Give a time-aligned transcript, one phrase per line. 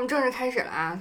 [0.00, 1.00] 们正式开始了啊！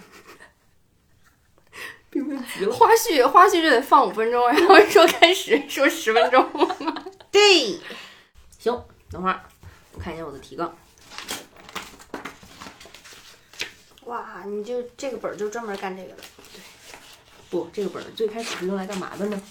[2.11, 2.75] 冰冰急了。
[2.75, 6.47] 花絮花絮就得放五分钟，然后说开始说十分钟。
[7.31, 7.79] 对，
[8.59, 9.41] 行，等会儿
[9.93, 10.75] 我看一下我的提纲。
[14.05, 16.23] 哇，你就这个本儿就专门干这个的。
[16.53, 16.61] 对
[17.49, 19.41] 不，这个本儿最开始是用来干嘛的呢？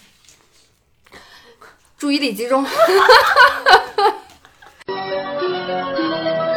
[1.96, 2.64] 注意力集中。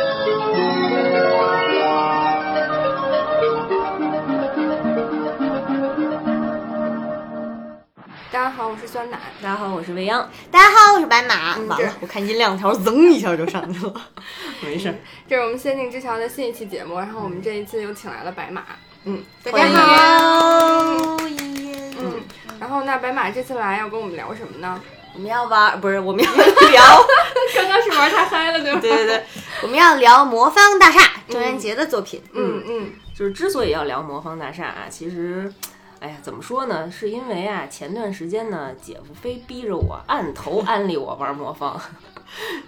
[8.72, 9.20] 我是酸奶。
[9.44, 10.30] 大家好，我是未央。
[10.50, 11.58] 大家好，我是白马。
[11.58, 13.94] 嗯了，我看音量条噌一下就上去了。
[14.64, 14.96] 没事儿，
[15.28, 18.64] 这是我们仙境之桥的新一期节目，然后我们这一次又请来了白马。
[19.04, 22.22] 嗯，大家好，耶嗯，
[22.62, 24.82] 然后那白马这次来要跟我们聊什么呢？
[25.14, 27.06] 我们要玩，不是我们要聊，
[27.54, 28.80] 刚刚是玩太嗨了，对吧？
[28.80, 29.24] 对对对，
[29.64, 32.24] 我们要聊魔方大厦郑渊洁的作品。
[32.34, 35.54] 嗯嗯就是之所以要聊魔方大厦啊，其实，
[36.02, 36.90] 哎呀，怎么说呢？
[36.90, 41.80] 是因为啊，前段时间呢，姐夫非逼着我按头 安利我玩魔方。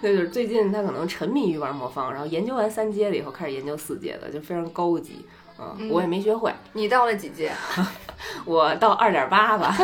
[0.00, 5.26] 那就是最近他可能沉迷于玩魔方，然后研究完三阶了以后，开始研究四阶的，就非常高级。
[5.78, 7.52] 嗯，我也没学会，你到了几阶？
[8.46, 9.74] 我到二点八吧，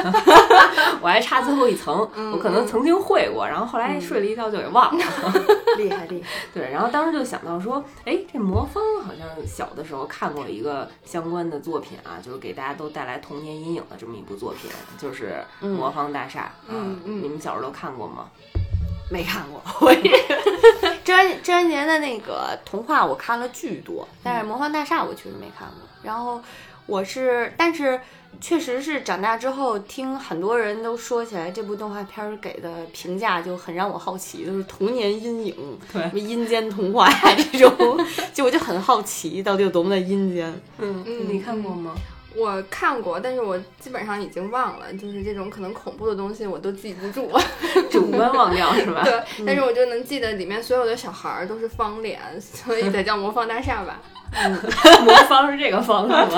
[1.01, 1.97] 我还差最后一层。
[2.33, 5.05] 我可能曾经会过，然后后来睡了一觉就给忘了。
[5.77, 16.45] 厉害厉害，对，然后当时就想到说，哎，这魔方好像小的时候看过一个相关的作品啊，就是给大家都带来童年阴影的这么一部作品，就是《魔方大厦》。
[16.69, 18.31] 嗯嗯你们小时候都看过吗？
[19.11, 19.61] 没看过。
[19.81, 20.11] 我也
[21.05, 25.77] 郑渊郑渊洁的那个童话我看了巨多，但是魔方大厦我确实没看过。
[26.03, 26.41] 然后
[26.87, 28.01] 我是，但是
[28.41, 37.21] 确实是长大之后听很多人都说起来，这部动画片儿给的评价就很让我好奇，就是童年阴影，对什么阴间童话呀
[37.53, 40.49] 这种， 就我就很好奇到底有多么的阴间。
[40.79, 41.95] 嗯嗯你看过吗？
[42.37, 47.31] 我看过，但是我基本上已经忘了，就是这种可能恐怖的东西我都记不住。
[47.91, 49.03] 主观忘掉 是吧？
[49.05, 54.01] 对，但是我就能记得里面所有的小孩儿都是方脸，所以才叫魔方大厦吧。
[54.33, 54.53] 嗯
[55.05, 56.29] 魔方是这个方是吗？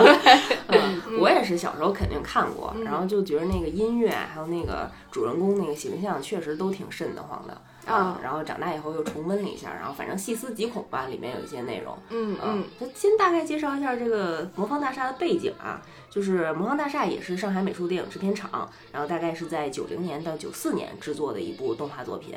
[0.69, 7.61] 嗯，我也是小时候肯定看过，然后就觉得那个音乐还有那个主人公那个形象确实都挺瘆得慌的。
[7.87, 11.97] 啊然后长大以后又重温了一下，然后反正细思极恐吧，里面有一些内容。
[12.11, 22.35] 嗯嗯，就先大概介绍一下这个魔方大厦的背景啊，就是魔方大厦也是上海美术电影制片厂，然后大概是在九零年到九四年制作的一部动画作品。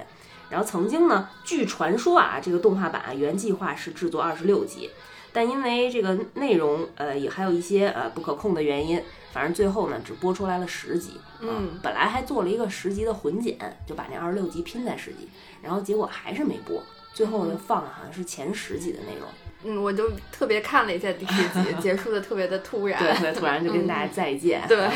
[0.49, 4.91] 然后曾经呢，据传说啊，这个动画版啊原计划是制作二十六集，
[5.33, 9.01] 但因为这个内容呃也还有一些呃不可控的原因，
[9.35, 11.19] 反正最后呢只播出来了十集。
[11.41, 15.27] 嗯本来还做了一个十集的混剪，就把那二十六集拼在十集，
[15.61, 16.81] 然后结果还是没播，
[17.13, 19.27] 最后就放了好像是前十集的内容。
[19.65, 22.97] 嗯，我就特别看了一下第十集， 结束的特别的突然。
[22.97, 24.65] 对，特别突然就跟大家再见。
[24.69, 24.89] 对，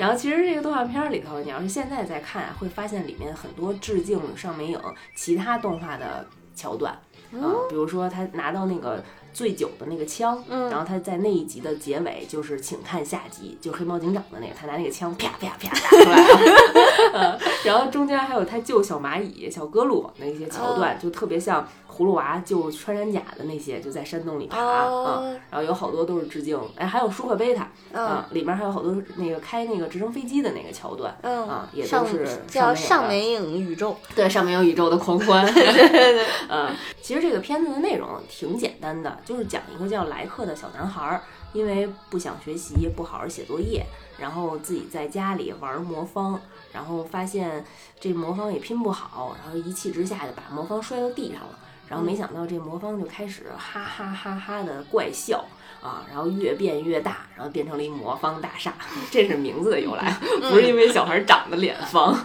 [0.00, 4.80] 然后其实这个动画片里头，你要是现在再看啊，会发现里面很多致敬上美影
[5.14, 6.26] 其他动画的
[6.56, 6.92] 桥段
[7.32, 9.02] 啊、比如说他拿到那个。
[9.34, 10.70] 醉酒的那个枪，嗯。
[10.70, 33.96] 然后他在那一集的结尾就是请看下集，就黑猫警长的那个，他拿那个枪啪啪啪打 出来了，嗯然后中间还有他救小蚂蚁、小格鲁那些桥段，就特别像葫芦娃救穿山甲的那些，就在山洞里爬啊、哦然后有好多都是致敬，哎，还有舒克贝塔，嗯啊，里面还有好多那个开那个直升飞机的那个桥段，嗯啊，也上都是叫上美影宇宙。
[34.16, 41.22] 对上面有宇宙的狂欢， 对对对，嗯，其实这个片子的内容挺简单的，就是讲一个叫莱克的小男孩儿，
[41.52, 43.86] 因为不想学习，不好好写作业，
[44.18, 46.40] 然后自己在家里玩魔方，
[46.72, 47.64] 然后发现
[48.00, 51.58] 这魔方也拼不好，然后一气之下就把魔方摔到地上了。
[51.88, 55.44] 然后没想到这魔方就开始哈哈哈哈的怪笑
[55.82, 58.74] 啊，然后越变越大，然后变成了一魔方大厦，
[59.10, 62.16] 这是名字的由来，不是因为小孩长得脸方。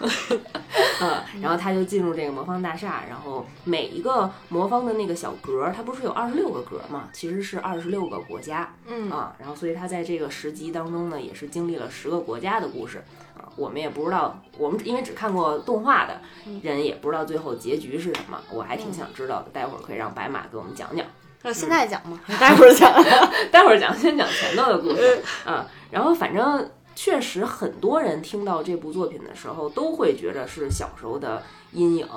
[1.01, 9.09] 嗯，然后他就进入这个魔方大厦，然后每一个魔方的那个小格儿，它不是有二十六个格儿嘛，其实是二十六个国家，嗯。
[9.09, 13.03] 啊，然后所以他在这个十集当中呢，也是经历了十个国家的故事
[13.39, 13.49] 啊。
[13.55, 16.21] 我们也不知道，我们因为只看过动画的
[16.61, 19.49] 人，也不知道最后结局是什么，我还挺想知道的。
[19.51, 21.05] 待会儿可以让白马给我们讲讲。
[21.41, 22.19] 那现在讲吗？
[22.39, 22.93] 待会儿讲。
[23.51, 25.65] 待会儿讲，先讲前头的故事啊。
[25.89, 31.41] 然后反正确实很多人听到这部作品的时候，都会觉得是小时候的
[31.71, 32.07] 阴影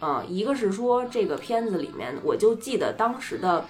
[0.00, 0.24] 嗯。
[0.28, 3.66] 一个是说这个片子里面，我就记得当时的。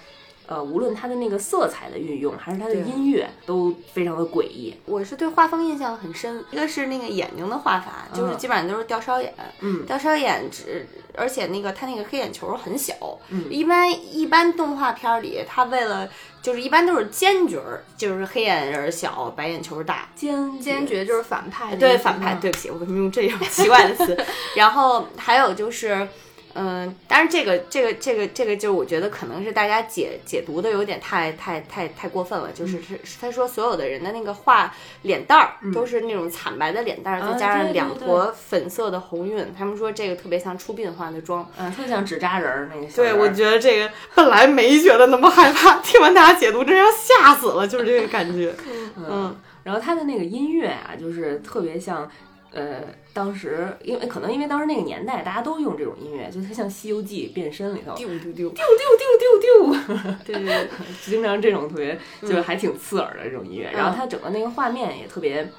[0.53, 4.75] 呃，无论它的那个色彩的运用，还是它的音乐，都非常的诡异。
[4.85, 12.93] 我是对画风印象很深，一个是那个眼睛的画法，就是基本上都是吊梢眼，嗯，吊梢眼只，而且那个它那个黑眼球很小，
[13.29, 16.07] 嗯一般一般动画片里，它为了
[16.43, 20.09] 就是一般都是尖角儿，就是黑眼仁儿小，白眼球大。
[20.13, 24.15] 坚坚决就是反派对反派，对不起，我为什么用这种奇怪的词？
[24.55, 26.07] 然后还有就是，
[26.55, 41.49] 嗯、当然这个这个这个这个就是我觉得可能是大家解解读的有点太太太太过分了，就是是是他说所有的人的那个画脸蛋儿都是那种惨白的脸蛋儿，啊再加上两坨粉色的红晕，他们说这个特别像出殡化的妆。
[41.57, 48.53] 嗯，特像纸扎人儿那个对，我觉得这个本来没觉得那么害怕，听完大家解读，真要吓死了，就是这个感觉。
[48.97, 52.09] 嗯，然后他的那个音乐啊，就是特别像，
[52.53, 52.81] 呃，
[53.13, 60.69] 当时因为可能因为当时那个年代大家都用这种音乐，就它像《西游记》变身里头，丢丢丢，丢丢丢丢丢，对对对，
[61.03, 63.69] 经常这种特别就是还挺刺耳的这种音乐。
[63.73, 65.51] 然后它整个那个画面也特别。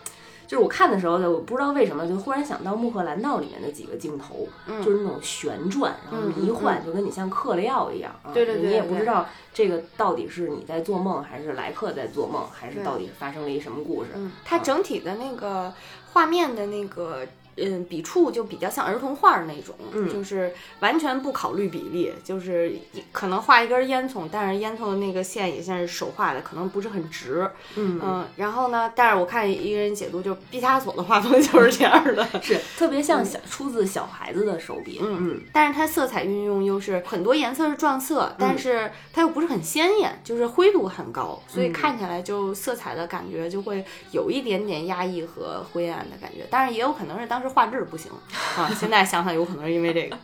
[0.47, 4.47] 就是我看的时候呢，我不知道为什么就忽然想到《穆赫兰道》里面的几个镜头，
[4.85, 8.31] 就是那种旋转，然后迷幻，就跟你像嗑了药一样啊。
[8.35, 14.11] 对对对你也不知道这个到底是你在做梦，还是莱克在做梦，还是到底发生了一什么故事？
[14.17, 15.73] 嗯，它整体的那个
[16.15, 17.27] 画面的那个。
[17.57, 22.77] 嗯，笔触就比较像儿童画儿那种，嗯就是完全不考虑比例，就是
[23.13, 27.49] 可能画一根烟囱，但是烟囱的那个线也像是手画的，可能不是很直。
[27.77, 32.27] 嗯嗯，然后呢，但是我看一个人解读，就是毕加索的画风就是这样的。
[32.43, 35.01] 是特别像小出自小孩子的手笔。
[35.03, 46.45] 嗯嗯但是它色彩运用又是很多颜色是撞色，但是它又不是很鲜艳，就是灰度很高，所以看起来就色彩的感觉就会有一点点压抑和灰暗的感觉。
[46.51, 48.11] 当然也有可能是当时画质不行
[48.57, 50.17] 啊，现在想想有可能是因为这个。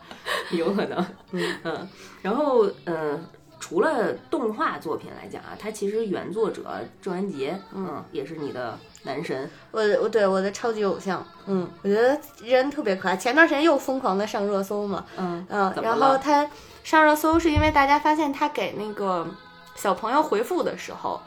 [0.50, 1.06] 有可能。
[1.32, 1.88] 嗯
[2.22, 3.25] 然后嗯。
[3.62, 9.49] 除了动画作品来讲啊，它其实原作者郑渊洁，嗯，也是你的男神。
[9.70, 13.14] 我我对我的超级偶像，嗯，我觉得人特别可爱。
[13.19, 16.49] 前段时间又疯狂的上热搜嘛，嗯嗯，然后他
[16.82, 19.28] 上热搜是因为大家发现他给那个
[19.76, 21.20] 小朋友回复的时候。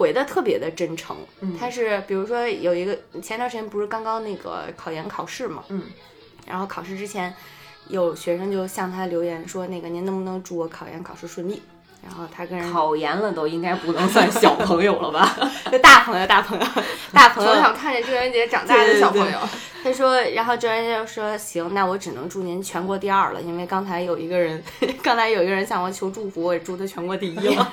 [0.00, 1.54] 回的特别的真诚，嗯。
[1.58, 5.82] 他是比如说有一个前段时间不是刚刚那个考研考试嘛，嗯，
[6.46, 7.34] 然后考试之前
[7.88, 11.60] 有学生就向他留言说那个您能不能祝我考研考试顺利，
[12.02, 15.36] 然后他跟人考研了都应该不能算小朋友了吧？
[15.70, 16.66] 就大朋友大朋友
[17.12, 19.38] 大朋友从小看着郑渊洁长大的小朋友，
[19.84, 24.62] 他说，然后郑渊洁就说：“行，那我只能祝您全国第二了，因为刚才有一个人，
[25.02, 27.72] 刚才有一个人向我求祝福，我也祝他全国第一了。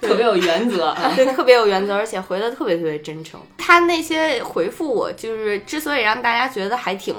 [0.00, 1.12] 特别有原则啊。
[1.14, 3.40] 对，特别有原则，而且回的特别特别真诚。
[3.58, 7.14] 他那些回复我，就是之所以让大家觉得还挺。”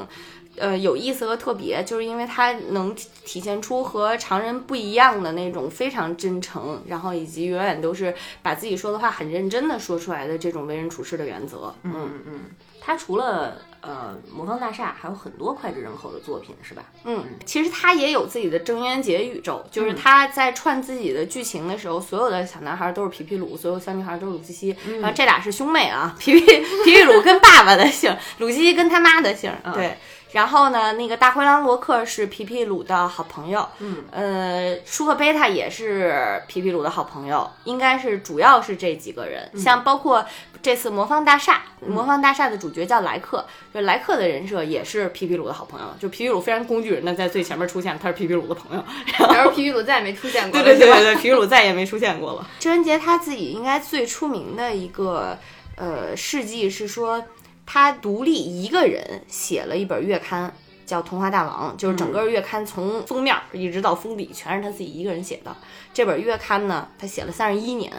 [0.58, 11.74] 呃，有意思和特别，就是因为他能体体现出和常人不一样的那种非常真诚，然后以及永远都是把自己说的话很认真的说出来的这种为人处事的原则。
[11.84, 12.40] 嗯嗯嗯，
[12.80, 16.84] 他除了呃魔方大厦，还有很多脍炙人口的作品，是吧？
[17.04, 29.98] 嗯，其实他也有自己的郑渊洁宇宙，就是他在串自己的剧情的时候，所有的小男孩都是皮皮鲁，所有小女孩都是鲁西西，然后这俩是兄妹啊，皮皮皮皮鲁跟爸爸的姓，鲁西西跟他妈的姓，对。
[30.34, 40.26] 然后呢，那个大灰狼罗克是皮皮鲁的好朋友，嗯，呃，舒克贝塔也是皮皮鲁的好朋友，应该是主要是这几个人，像包括
[40.62, 48.84] 这次魔方大厦，魔方大厦的主角叫莱克，就莱克的人设也是皮皮鲁的好朋友，就皮皮鲁非常工具人的在最前面出现，他是皮皮鲁的朋友，
[49.34, 52.48] 然后皮皮鲁再也没出现过了，对对对对对，皮皮鲁再也没出现过了。
[52.60, 55.38] 郑渊洁他自己应该最出名的一个
[55.76, 57.24] 呃事迹是说，
[57.66, 60.54] 他独立一个人写了一本月刊。
[60.86, 65.56] 叫《童话大王》，就是整个月刊从封面一直到封底全是他自己一个人写的。
[65.94, 67.92] 这本月刊呢，他写了三十一年，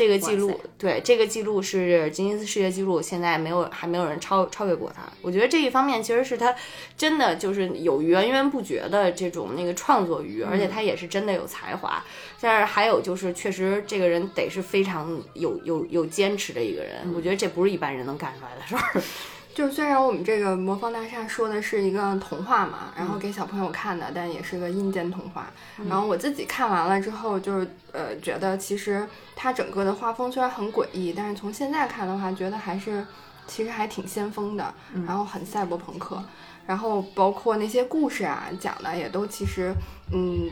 [0.00, 5.02] 这个记录对这个记录是吉尼斯世界纪录，现在没有还没有人超超越过他。
[5.20, 6.54] 我觉得这一方面其实是他
[6.96, 12.02] 真的就是有源源不绝的这种那个创作欲，而且他也是真的有才华。
[12.40, 19.02] 但是还有就是，确实这个人得是非常有有有坚持的一个人，我觉得这不是一般人能干出来的事儿。
[19.54, 25.50] 就是虽然我们这个魔方大厦说的是一个童话嘛，然后给小朋友看的，但也是个阴间童话。
[25.88, 33.04] 然后我自己看完了之后，就是呃觉得其实它整个的画风虽然很诡异，但是从现在看的话，觉得还是
[33.46, 34.74] 其实还挺先锋的，
[35.06, 36.22] 然后很赛博朋克。
[36.66, 39.74] 然后包括那些故事啊，讲的也都其实
[40.12, 40.48] 嗯。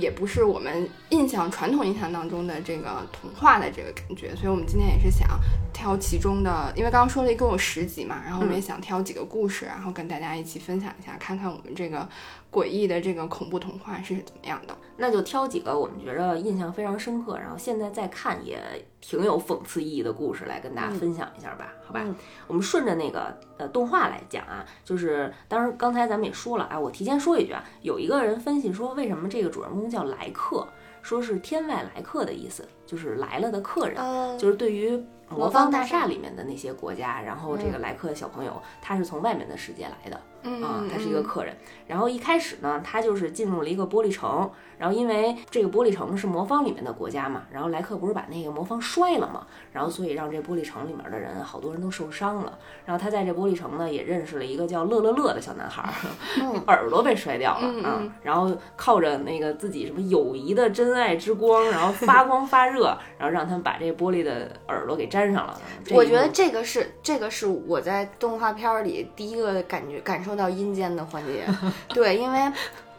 [0.00, 5.38] 也不是我们印象传统印象当中的这个童话的这个感觉，所以我们今天也是想
[5.72, 12.08] 挑其中的，因为刚刚说了一共有十集嘛，然后我们也想挑几个故事，然后跟大家一起分享一下，看看我们这个
[12.50, 14.76] 诡异的这个恐怖童话是怎么样的。
[14.96, 18.58] 那就挑几个我们觉得印象非常深刻，然后现在再看也
[19.00, 22.04] 挺有讽刺意义的故事来跟大家分享一下吧，好吧？
[22.46, 30.66] 我们顺着那个呃动画来讲啊，就是当然刚才咱们也说了，啊，我提前说一句啊，有一个人分析说为什么这个主人公叫来客，
[31.02, 33.96] 说是天外来客的意思，就是来了的客人，
[34.38, 35.02] 就是对于。
[35.32, 40.20] 魔方大厦里面的那些国家，然后这个来客的小朋友，他是从外面的世界来的，
[40.62, 41.54] 啊，他是一个客人。
[41.86, 52.58] 然后一开始呢，他就是进入了一个玻璃城，然后因为这个玻璃城是魔方里面的国家嘛，然后莱克不是把那个魔方摔了嘛，然后所以让这玻璃城里面的人好多人都受伤了。
[52.84, 55.88] 然后他在这玻璃城呢，也认识了一个叫乐乐乐的小男孩，
[56.66, 65.20] 耳朵被摔掉了啊，然后靠着那个自己什么友谊的真爱之光，然后发光发热，然后让他们把这玻璃的耳朵给粘。
[65.20, 71.46] 粘上了，我觉得这个是这个是我在动画片里第一个感觉感受到阴间的环节。
[71.88, 72.38] 对，因为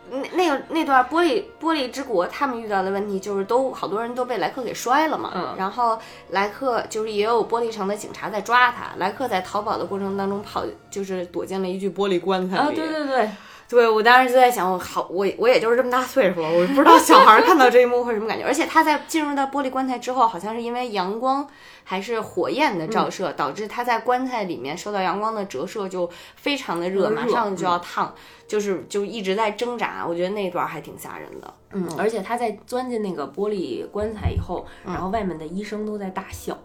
[0.09, 5.31] 那那个那段玻璃玻璃之国他们遇到的问题就是都好多人都被莱克给摔了嘛。
[5.33, 5.55] 嗯。
[5.57, 5.97] 然后
[6.29, 12.61] 莱克就是也有玻璃城的警察在抓他，莱克在逃跑的过程当中跑就是躲进了一具玻璃棺材里。
[12.61, 13.29] 啊，对对对。
[13.71, 18.43] 对，我当时就在想，我好，我我也就是这么大岁数了，我不知道小孩看到这一幕会什么感觉。
[18.45, 21.47] 而且他在进入到玻璃棺材之后，好像是因为阳光
[21.85, 28.13] 还是火焰的照射，导致他在棺材里面受到阳光的折射，就非常的热，马上就要烫，
[28.45, 30.05] 就是就一直在挣扎。
[30.05, 31.53] 我觉得那段还挺吓人的。
[31.71, 36.57] 嗯，而且他在钻进那个玻璃棺材以后，然后外面的医生都在大笑。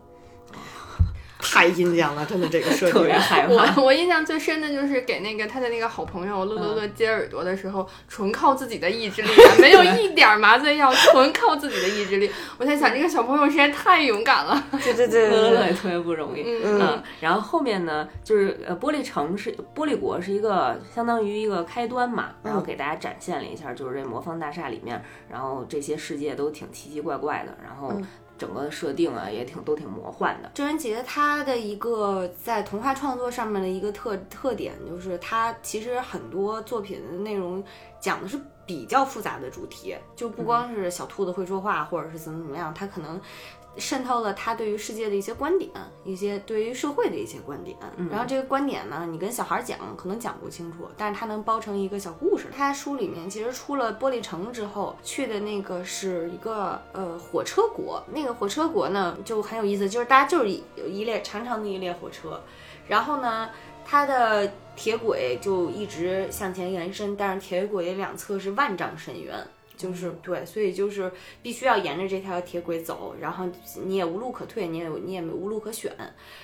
[1.56, 3.80] 太阴间了，真的这个设计特别害怕。
[3.80, 12.30] 我我印象最深的就是给那个他的那个好朋友乐乐乐接耳朵的时候，纯靠自己的意志力，没有一点麻醉药，纯靠自己的意志力。
[12.58, 14.62] 我在想，这个小朋友实在太勇敢了。
[14.70, 16.42] 对对对，乐乐也特别不容易。
[16.62, 27.98] 嗯，然后后面呢，就是呃，玻璃城是玻璃国是一个相当于一个开端嘛，然后给大家展现了一下，就是这魔方大厦里面，然后这些世界都挺奇奇怪怪的，然后。
[28.38, 30.50] 整个设定啊，也挺都挺魔幻的。
[30.55, 37.62] 郑渊洁他的一个在童话创作上面的一个特特点，就是他其实很多作品的内容
[38.00, 43.21] 讲的是比较复杂的主题，就不光是小兔子会说话，或者是怎么怎么样，他可能。
[43.78, 45.71] 渗透了他对于世界的一些观点，
[46.04, 47.76] 一些对于社会的一些观点。
[48.11, 52.47] 然后这个观点呢，你跟小孩讲可能讲不清楚，但是他能包成一个小故事。
[52.56, 62.40] 他书里面其实出了玻璃城之后去的那个是一个呃火车国，那个火车国呢就很有意思，就是大家就是有一列长长的一列火车，
[62.88, 63.50] 然后呢
[63.85, 69.35] 它的铁轨就一直向前延伸，但是铁轨两侧是万丈深渊。
[69.76, 73.45] 就是对，所以就是必须要沿着这条铁轨走，然后
[73.85, 75.92] 你也无路可退，你也你也无路可选。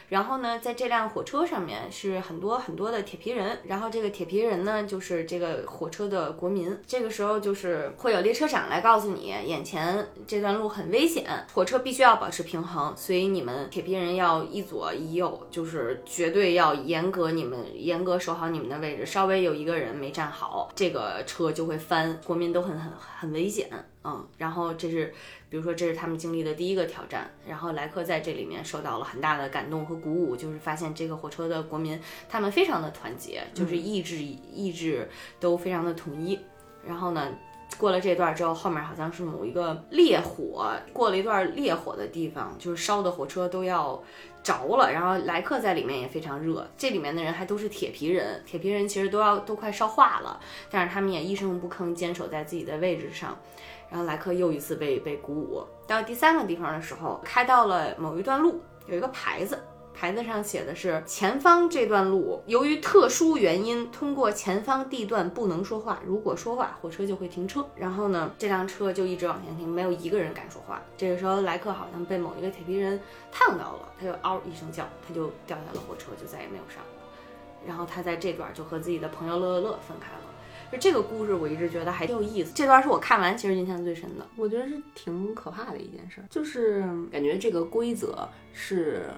[0.09, 6.79] 然后呢，在这辆火车上面是很多很多的铁皮人，然后这个铁皮人呢就是这个火车的国民。
[6.87, 11.25] 这个时候就是会有列车长来告诉你，眼前这段路很危险，
[11.55, 23.69] 火车必须要保持平衡，所以你们铁皮人要一左一右，就是绝对要严格你们严格守好你们的位置，稍微有一个人没站好，这个车就会翻，国民都很很很危险。
[24.03, 25.15] 嗯，然后这是，
[25.49, 36.37] 比如说这是他们经历的第一个挑战，然后莱克在这里面受到了很大的感动和鼓舞，就是发现这个火车的国民他们非常的团结，就是意志意志都非常的统一。
[36.85, 37.29] 然后呢，
[37.79, 44.03] 过了这段之后，后面好像是某一个烈火，过了一段烈火的地方，就是烧的火车都要
[44.43, 53.39] 着了，然后莱克在里面也非常热，这里面的人还都是铁皮人，铁皮人其实都要都快烧化了，但是他们也一声不吭，坚守在自己的位置上。
[53.89, 55.63] 然后莱克又一次被被鼓舞。
[55.87, 59.63] 到第三个地方的时候，开到了某一段路，有一个牌子，
[59.95, 67.65] 牌子上写的是前方这段路由于特殊原因，通过前方地段不能说话，如果说话，火车就会停车。
[67.77, 70.83] 然后呢，这辆车就一直往前停，没有一个人敢说话。
[70.97, 72.99] 这个时候，莱克好像被某一个铁皮人
[73.31, 76.83] 烫到了，他就嗷一声叫，他就掉下了火车，就再也没有上。
[77.67, 80.19] 然后他在这段就和自己的朋友乐乐乐分开了。
[80.73, 82.51] 就这个故事，我一直觉得还挺有意思。
[82.55, 84.27] 这段是我看完其实印象最深的。
[84.37, 86.81] 我觉得是挺可怕的一件事，就是
[87.13, 89.11] 感觉这个规则是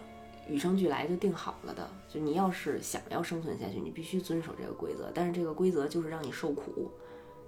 [0.48, 1.90] 与生俱来就定好了的。
[2.08, 5.10] 就你要是想要生存下去，你必须遵守这个规则。
[5.14, 6.90] 但是这个规则就是让你受苦，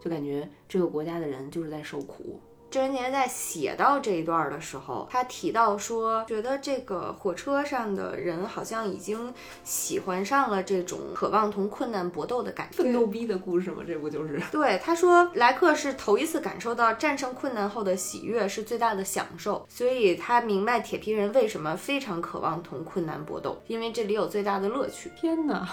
[0.00, 2.40] 就感觉这个国家的人就是在受苦。
[2.70, 9.32] 郑渊洁在写到这一段的时候，他提到说，觉得这个火车上的人好像已经
[9.64, 12.82] 喜欢上了这种渴望同困难搏斗的感觉。
[12.82, 13.82] 奋斗逼的故事吗？
[13.86, 14.40] 这不就是？
[14.50, 25.10] 对，他说莱克是头一次感受到战胜困难后的喜悦是最大的享受，所以他明白铁皮人为什么非常渴望同困难搏斗，因为这里有最大的乐趣。
[25.16, 25.66] 天哪，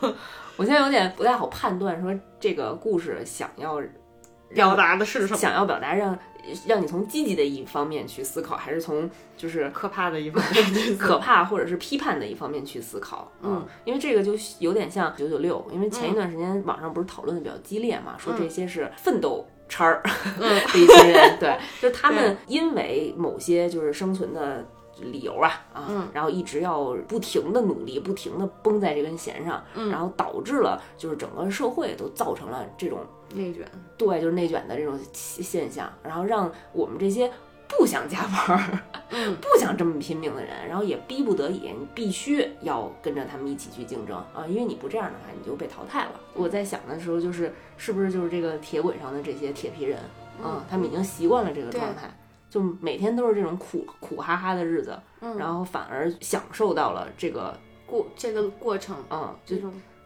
[0.56, 3.80] 我现在有点不太好判断，说这个故事想要
[4.54, 5.36] 表达的是什么？
[5.36, 6.18] 想要表达让
[6.66, 13.30] 让你从积极的一方面去思考，还是从就是可怕的一方面， 可怕或者是批判的一方面去思考？
[13.42, 20.02] 嗯，因为这个就有点像九九六，因为前一段时间网上不是讨论的比较激烈嘛，说这些是奋斗叉儿
[20.38, 24.66] 的一群人，对， 就他们因为某些就是生存的。
[25.00, 32.98] 理由啊啊，然后一直要不停的努力，不停的绷在这根弦上，然后导致了就是整个社会都造成了这种
[33.32, 33.64] 内卷，
[33.98, 37.30] 对，就是内卷的这种现象，然后让我们这些
[37.68, 46.12] 不想加班、嗯， 不想这么拼命的人，然后也逼不得已，你必须要跟着他们一起去竞争啊，因为你不这样的话，你就被淘汰了。
[46.34, 49.98] 我在想的时候，就是是不是就是这个铁轨上的这些铁皮人
[50.42, 52.08] 啊，他们已经习惯了这个状态。
[52.50, 54.98] 就每天都是这种苦苦哈哈的日子，
[55.36, 57.54] 然后反而享受到了这个
[57.86, 59.58] 过这个过程，嗯，就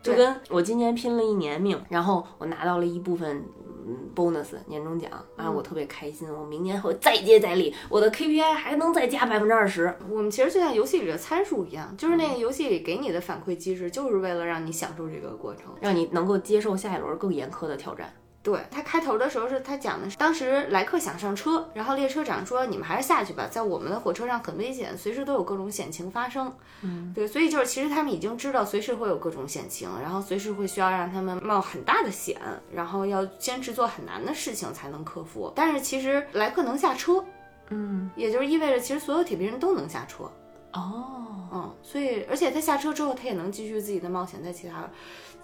[0.03, 3.72] 就跟我今年拼了一年命，然后我拿到了一部分嗯
[4.15, 9.95] bonus 年终奖啊，我特别开心，我明年会再接再厉，我的 KPI 还能再加百分之二十。
[10.09, 18.13] 我们其实就像游戏里的参数一样，就是那个游戏里给你的反馈机制，就是为了让你享受这个过程，让你能够接受下一轮更严苛的挑战。
[18.43, 32.37] 对他开头的时候是他讲的是，当时莱克想上车，然后列车长说：“你们还是下去吧，在我们的火车上很危险，随时都有各种险情发生。”嗯，对，所以就是其实他们已经知道随时会有各种险情，然后随时会需要让他们冒很大的险，
[32.75, 35.53] 然后要坚持做很难的事情才能克服。
[35.55, 37.25] 但是其实莱克能下车，
[37.71, 40.25] 嗯，也就是意味着其实所有铁皮人都能下车。
[40.73, 44.89] 哦，嗯，所以而且他下车之后，他也能继续自己的冒险，在其他。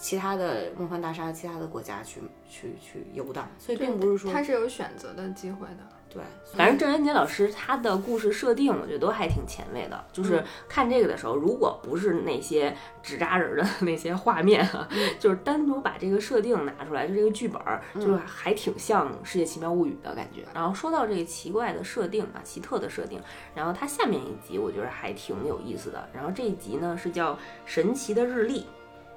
[0.01, 5.79] 其他的梦幻大厦，其他的国家去去去游荡，所以并不是说他是有选择的机会的。
[6.11, 6.23] 对，
[6.55, 10.05] 反正郑渊洁老师他的故事设定，我觉得都还挺前卫的。
[10.13, 14.89] 就是看这个的时候，如果不是那些纸扎人的那些画面哈，
[15.19, 17.61] 就是单独把这个设定拿出来，就这个剧本，
[17.95, 20.45] 就是还挺像《世界奇妙物语》的感觉。
[20.55, 23.21] 然后说到这个奇怪的设定啊，奇特的设定，
[23.55, 26.09] 然后它下面一集我觉得还挺有意思的。
[26.15, 27.35] 然后这一集呢是叫
[27.67, 28.61] 《神奇的日历》。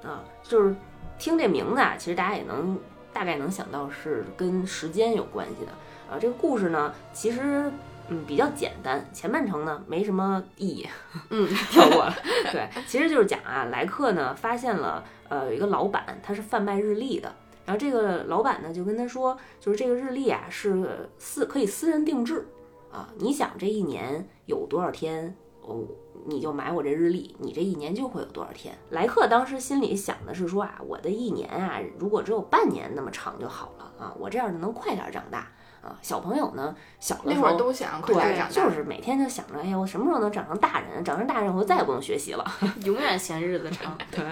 [0.06, 0.74] 啊，就是
[1.16, 2.76] 听这名字啊，其实大家也能
[3.12, 5.70] 大概能想到是跟时间有关系的
[6.12, 6.18] 啊。
[6.20, 7.70] 这个故事呢，其实
[8.08, 10.88] 嗯比较简单，前半程呢没什么意义，
[11.30, 12.14] 嗯，跳过了。
[12.52, 22.46] 对，其实就是讲啊，莱克呢发现了呃有一个老板，他是贩卖日历的，然后这个老板呢就跟他说，就是这个日历啊是私可以私人定制
[22.92, 25.84] 啊，你想这一年有多少天哦。
[26.24, 28.72] 你就买我这日历，你这一年就会有多少天？
[28.90, 35.50] 莱克当时心里想的是说啊，我的一年啊，如果只有半年那么长就好了啊，我这样就能快点长大
[35.82, 35.98] 啊。
[36.00, 41.04] 小朋友呢，小的时候都想快点长大，就是每天就想着，哎呀，我什么时候能长成大人？
[41.04, 42.44] 长成大人，我再也不用学习了，
[42.84, 43.96] 永远嫌日子长。
[44.10, 44.24] 对，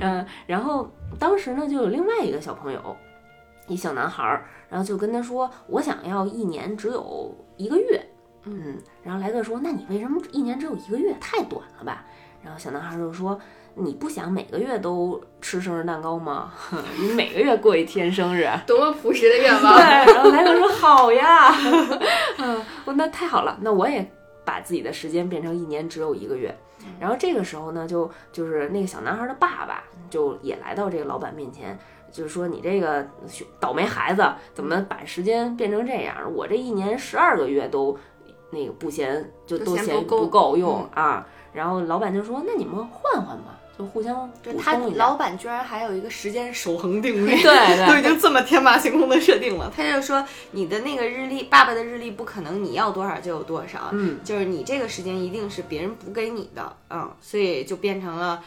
[0.00, 2.96] 嗯，然后当时呢，就有另外一个小朋友，
[3.68, 8.04] 一小男孩儿，然后就跟他说，我想要一年只有一个月。
[8.48, 11.12] 嗯，然后莱克说：“那你为什么一年只有一个月？
[11.20, 12.04] 太短了吧？”
[12.44, 13.36] 然后小男孩就说
[13.78, 16.50] ：“你不想每个月都吃生日蛋糕吗？
[16.98, 21.54] 你每个月过一天生日， 多么朴实的愿望。”对，然后莱克说：“好呀，
[22.40, 24.10] 嗯，我那太好了，那我也
[24.46, 26.56] 把自己的时间变成一年只有一个月。”
[26.98, 31.78] 然后这个时候呢，就就是那个小男孩的爸爸就也来到这个老板面前，
[32.10, 33.06] 就是说：“你这个
[33.60, 36.16] 倒霉孩子，怎么把时间变成这样？
[36.34, 37.94] 我这一年十二个月都……”
[38.52, 49.70] 那个不嫌就都嫌不够用啊，然后老板就说：“那你们换换吧，就互相就他老板居然还有一个时间守恒定律，对对， 都已经这么天马行空的设定了。
[49.76, 58.42] 他就说你的那个日历，爸爸的日历不可能你要多少就有多少，嗯，就是你这个时间一定是别人补给你的，嗯，所以就变成了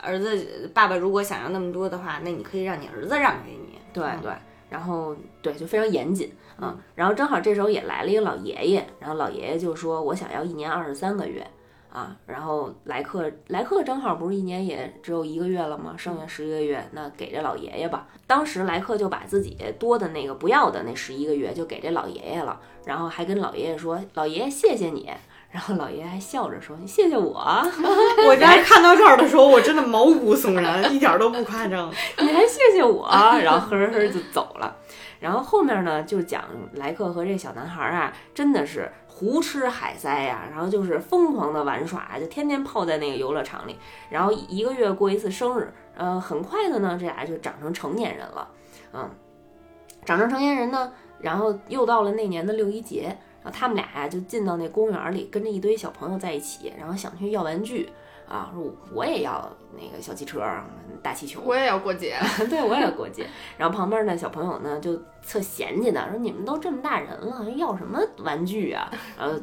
[0.00, 4.32] 儿子爸爸如果想要那么多的话，那你可以让你儿子让给你，对对，
[4.68, 6.32] 然后对就非常严谨。
[6.60, 11.44] 嗯，然后正好这时候也来了一个老爷爷，然后老爷爷就说：“我想要一年二十三个月
[11.92, 15.94] 啊。”然后莱克莱克正好不是一年也只有一个月了吗？
[15.96, 18.06] 剩下十一个月，那给这老爷爷吧。
[18.26, 25.10] 当时莱克就把自己多的那个不要的那十一个月就给这老爷爷了，然后还跟老爷爷说：“老爷爷谢谢你。”
[25.52, 27.34] 然后老爷爷还笑着说：“你谢谢我。
[28.26, 31.92] ”我刚才看到这儿的时候，我真的毛骨悚然，一点都不夸张。
[32.20, 33.06] 你还谢谢我？
[33.42, 34.76] 然后呵呵呵就走了。
[35.20, 38.90] 然后后面呢，就讲莱克和这小男孩啊，真的是
[39.22, 43.78] 胡吃海塞呀、然后就是疯狂的玩耍，就天天泡在那个游乐场里，
[44.10, 48.48] 然后一个月过一次生日，呃，很快的呢，这俩就长成成年人了，
[48.92, 49.08] 嗯，
[50.04, 57.88] 长成成年人呢，然后又到了那年的六一节，然后他们俩呀就进到那公园里，跟着一堆小朋友在一起，然后想去要玩具。
[58.32, 58.64] 啊，说
[58.94, 59.46] 我也要
[59.78, 60.42] 那个小汽车、
[61.02, 62.16] 大气球，我也要过节，
[62.48, 63.26] 对我也要过节。
[63.58, 64.96] 然后旁边的小朋友呢，就
[65.28, 69.38] 特嫌弃的说：“你们都这么大人了，要什么玩具啊？”然后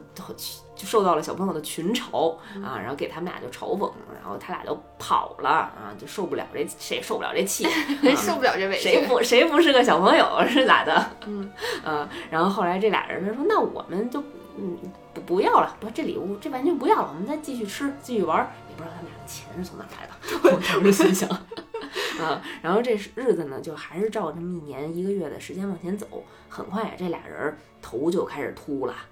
[0.75, 7.67] 就受到了小朋友的群嘲啊，然后给他们俩就嘲讽，然后他俩就跑了啊，就受不了这谁也受不了这气，
[8.01, 11.11] 人受不了这委屈， 谁不谁不是个小朋友是咋的？
[11.27, 11.47] 嗯
[11.85, 14.19] 啊，然后后来这俩人呢说：“那我们就
[14.57, 14.75] 嗯
[15.13, 20.13] 不不要了，不这礼物这玩具不要了，我们再继续吃继续玩。”不知道他们俩的钱是从哪来的，
[20.55, 21.29] 我当时心想，
[22.23, 28.93] 啊，然后这日子呢，就还是照这么一年一个月的时间往前走，很快呀，这俩人头就开始秃了。
[28.93, 29.09] 啊，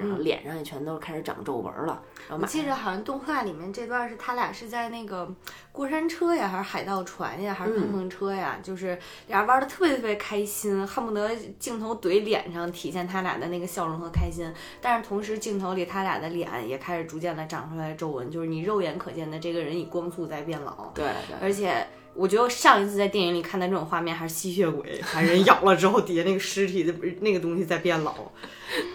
[0.00, 2.02] 然后脸上也全都开始长皱纹了。
[2.28, 5.30] 然后我记着好像动画里面这段是他俩是在那个
[5.70, 14.50] 过山车呀，还是海盗船呀，还是碰碰车呀，就是俩人玩的特别特别开心，恨不得镜头怼脸上体现他俩的那个笑容和开心。
[14.80, 20.90] 但是同时镜头里他俩的脸也开始逐渐的长出来皱纹，就是你肉眼可见的这个人以光速在变老。
[20.94, 21.86] 对对，而且。
[22.20, 28.14] 我觉得上一次在电影里看到这种画面还是吸血鬼，把人咬了之后底下那个尸体的那个东西在变老，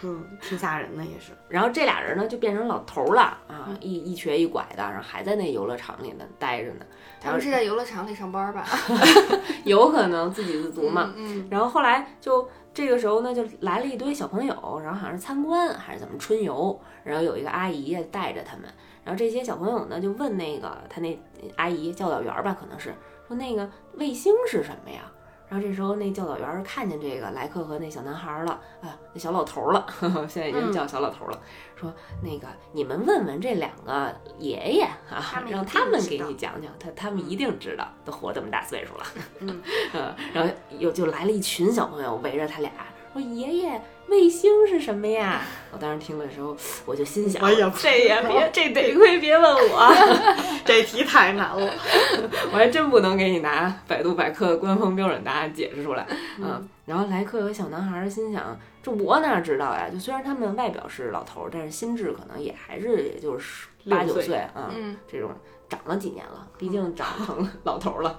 [0.04, 1.32] 嗯，挺吓人的也是。
[1.50, 6.86] 然后这俩人呢就变成老头了啊，一一瘸一拐的，然后还在那游乐场里呢待着呢。
[7.20, 8.64] 他们是在游乐场里上班吧？
[9.66, 11.12] 有可能自给自足嘛。
[11.16, 11.48] 嗯。
[11.50, 18.66] 然后后来就这个时候呢，就来了一堆小朋友，然后好像是参观还是怎么春游，然后有一个阿姨带着他们。
[19.04, 21.20] 然后这些小朋友呢，就问那个他那
[21.56, 22.94] 阿姨教导员吧，可能是
[23.28, 25.12] 说那个卫星是什么呀？
[25.48, 31.40] 然后这时候那教导员看见这个莱克和那小男孩了，啊，那小老头了，呵 呵现在已经叫小老头了，
[31.76, 39.06] 说那个你们问问这两个爷爷啊，让他们给你讲讲，他他们一定知道，都活这么大岁数了，
[39.42, 39.62] 嗯，
[40.34, 42.72] 然后又就来了一群小朋友围着他俩，
[43.14, 43.82] 说爷爷。
[44.08, 45.41] 卫星是什么呀？
[45.72, 49.94] 我当时听的时候，我就心想：哎呀，这也别，这得亏别问我，
[50.63, 51.74] 这题太难了，
[52.52, 56.08] 我还真不能给你拿百度百科的官方标准答案解释出来。
[56.39, 59.89] 嗯，然后莱克和小男孩心想：这我哪知道呀？
[59.91, 64.38] 就虽然他们外表是老头，但是心智可能也还是也就是八九岁。
[64.54, 64.72] 啊，
[65.12, 65.32] 这种
[65.68, 68.15] 长了几年了，毕竟长成老头了，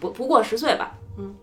[0.00, 1.34] 不不过十岁吧，嗯。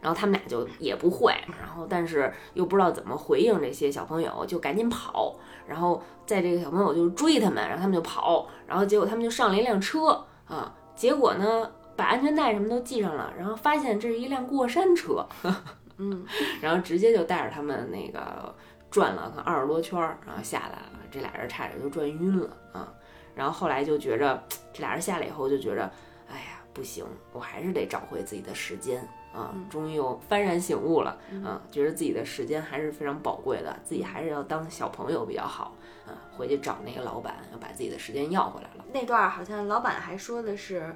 [0.00, 5.36] 然后他们俩就也不会，然后但是又不知道怎么回应这些小朋友，就赶紧跑。
[5.66, 10.74] 然后在这个小朋友就追他们，然后他们就跑，然后结果他们就上了一辆车啊。
[10.96, 15.26] 结果呢，把安全带什么都系上了，然后发现这是一辆过山车，
[15.96, 16.26] 嗯，
[16.60, 18.54] 然后直接就带着他们那个
[18.90, 20.92] 转了二十多圈，然后下来了。
[21.10, 22.92] 这俩人差点就转晕了啊。
[23.34, 25.82] 然后后来就觉着 这俩人下来以后就觉着，
[26.28, 29.06] 哎呀，不行，我还是得找回自己的时间。
[29.32, 35.74] 啊，终于又幡然醒悟了啊，觉得自己的时间还是非常宝贵的，自己还是要当小朋友比较好
[36.06, 36.12] 啊。
[36.36, 38.84] 回去找那个老板，要把自己的时间要回来了。
[38.92, 40.94] 那段好像老板还说的是，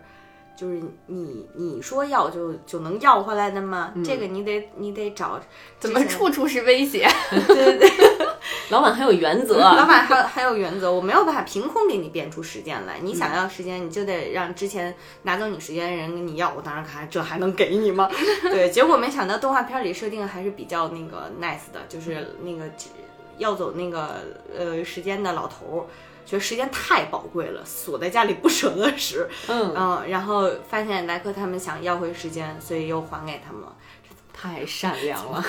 [0.56, 3.92] 就是你你说要就就能要回来的吗？
[4.04, 5.40] 这个你得你得找，
[5.78, 7.06] 怎么处处是威胁？
[7.30, 8.13] 对对对。
[8.70, 12.98] 老板很有原则， 老板还还有原则，我没有办法凭空给你变出时间来。
[13.00, 16.52] 你想要时间，你就得让之前拿走你时间的人跟你要。
[16.54, 18.08] 我当然看这还能给你吗？
[18.44, 22.64] 对，结果没想到动画片里设定还是比较那个 nice 的，就是那个
[23.38, 24.22] 要走那个
[24.56, 25.88] 呃时间的老头，
[26.24, 29.28] 觉得时间太宝贵了，锁在家里不舍得使。
[29.48, 33.74] 嗯嗯，然后发现莱克他们想要回时间，所以又还给他们了。
[34.44, 35.42] 太善良了，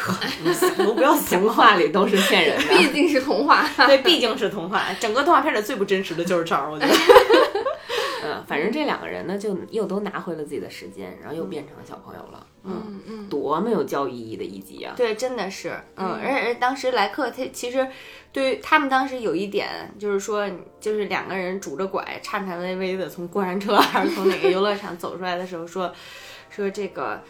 [0.53, 1.41] 想都 不要想。
[1.41, 4.85] 童话里都是骗人的， 毕竟是童话， 对，毕竟是童话。
[5.01, 6.93] 整个动画片里最不真实的就是这儿，我觉得。
[8.23, 12.47] 嗯，反正这两个人呢，就又都拿回了自己的时间，然后又变成了小朋友了。
[12.63, 14.93] 嗯嗯，多么有教育意义的一集啊！
[14.95, 15.77] 对，真的是。
[15.97, 17.85] 嗯，而且当时莱克他其实
[18.31, 25.93] 对于他们当时有一点就是说，就是两个人拄着拐，颤颤巍巍的从过山车还是从哪个游乐场走出来的时候，说
[26.49, 27.21] 说这个。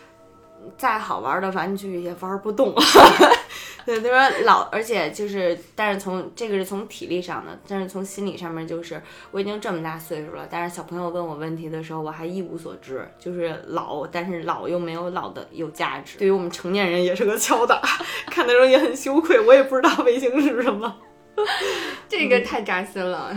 [0.78, 2.73] 再好玩的玩具也玩不动，
[3.86, 9.01] 对，他说老，而且就是，但是从这个是从体力上的，但是从心理上面就是，
[9.32, 17.80] 我已经这么大岁数了，但是小朋友问我问题的时候，我还一无所知，就是老，但是老又没有老的有价值，对于我们成年人也是个敲打，
[18.32, 20.95] 看的时候也很羞愧，我也不知道卫星是什么。
[22.08, 23.36] 这个太扎心了。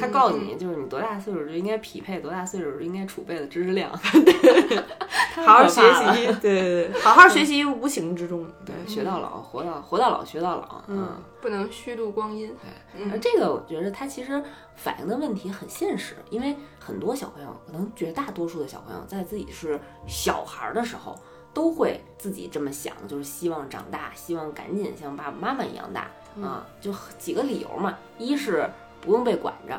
[0.00, 3.90] 他告诉你，就是你多大岁数就应该匹配多大岁数应该储备的知识量，
[5.44, 12.54] 好好学习，对对对，好好学习，无形之中，对，学到老，活到活到老，学到老，嗯，不能虚度光阴。
[12.94, 14.42] 对，而这个我觉得他其实
[14.76, 21.18] 反映的问题很现实，因为很多小朋友，可能绝大多数的小朋友在自己是小孩的时候。
[21.52, 26.08] 都会自己这么想，就是希望长大，希望赶紧像爸爸妈妈一样大
[26.42, 27.98] 啊，就几个理由嘛。
[28.18, 28.68] 一是
[29.00, 29.74] 不用被管着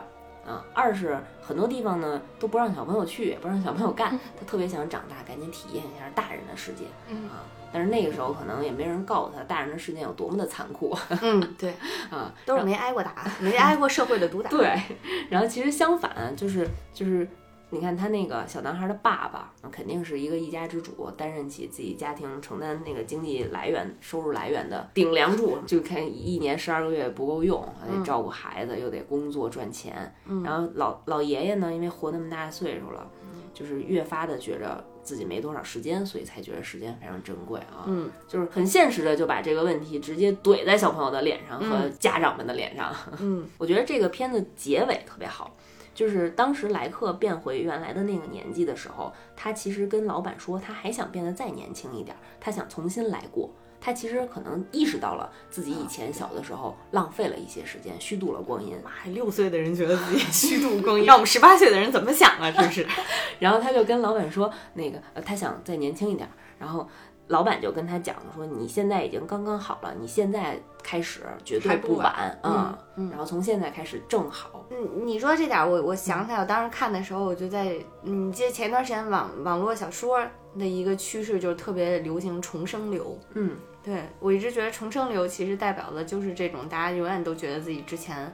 [0.49, 6.85] 啊，二是很多地方呢都不让小朋友去，也不让小朋友干，他特别想长大，赶紧体验一下大人的世界
[7.29, 7.45] 啊。
[7.73, 10.97] 但是那个时候可能也没人告诉他，大人的世界有多么的残酷。
[11.21, 11.73] 嗯，对
[12.11, 14.49] 啊，都是没挨过打，没挨过社会的毒打。
[14.49, 14.81] 对，
[15.29, 17.27] 然后其实相反，就是就是。
[17.73, 25.57] 你看他那个小男孩的爸爸，肯定是一个一家之主，担任起自己家庭承担那个经济来源、收入来源的顶梁柱。
[25.65, 30.13] 就看一年十二个月不够用，还得照顾孩子，又得工作赚钱。
[30.43, 33.10] 然后老老爷爷呢，因为活那么大岁数了，
[33.53, 37.86] 就是越发的觉着自己没多少时间，所以才觉得时间非常珍贵啊。
[37.88, 42.93] 嗯，就是很现实的就把这个问题直接怼在小朋友的脸上和家长们的脸上。
[43.21, 45.55] 嗯， 我觉得这个片子结尾特别好。
[45.93, 53.49] 就是当时莱克变回原来的那个年纪的时候，他其实跟老板说，他还想变得再年轻一点，他想重新来过。
[53.84, 58.75] 他其实可能意识到了自己以前小的时候浪费了一些时间，虚度了光阴。
[58.84, 62.51] 妈，六岁的人觉得自己 虚度光阴， 让我们十八岁的人怎么想啊？
[62.51, 62.86] 真是。
[63.39, 66.30] 然后他就跟老板说，那个呃，他想再年轻一点。
[66.60, 66.88] 然后。
[67.32, 72.78] 老板就跟他讲说，你现在已经刚刚好了，你现在开始绝对不晚啊。
[73.10, 74.65] 然后从现在开始正好。
[74.70, 80.20] 嗯，你说这点，我我想起来，我当时看的时候，我就在，嗯，记得前段时间网网络小说
[80.60, 83.17] 的一个趋势就是特别流行重生流。
[83.34, 88.32] 嗯，对我一直觉得重生流其实代表的就是这种大家永远都觉得自己之前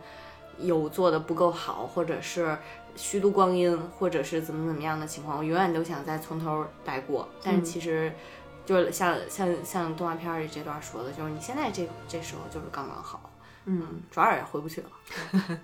[0.58, 2.58] 有做的不够好，或者是
[2.96, 7.28] 虚度光阴，或者是怎么怎么样的情况，我永远都想再从头来过。
[7.44, 8.12] 但是其实。
[8.68, 13.32] 就是像像像动画片里这段说的，就是你现在这这时候就是刚刚好，
[13.64, 14.90] 嗯，转眼也回不去了。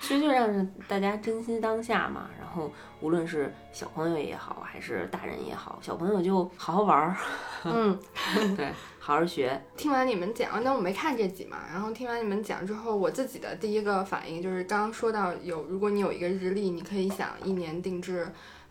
[0.00, 2.72] 其实就让大家珍惜当下嘛，然后
[3.02, 7.16] 无论是小朋友也好，还是大人也好，小朋友就好好玩儿，
[7.64, 7.98] 嗯，
[8.56, 9.62] 对，好好学。
[9.76, 18.26] 听完你们讲，那我没看这集嘛，然后听完你们讲之后，我自己的第一个反应就是刚刚说到有，如果你有一个日历，你可以想一年定制，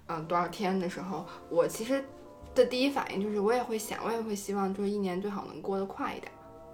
[0.08, 2.04] 嗯，多少天的时候，我其实。
[2.56, 6.32] 的第一反应就是，我也会想，我也会希望，就是一年最好能过得快一点。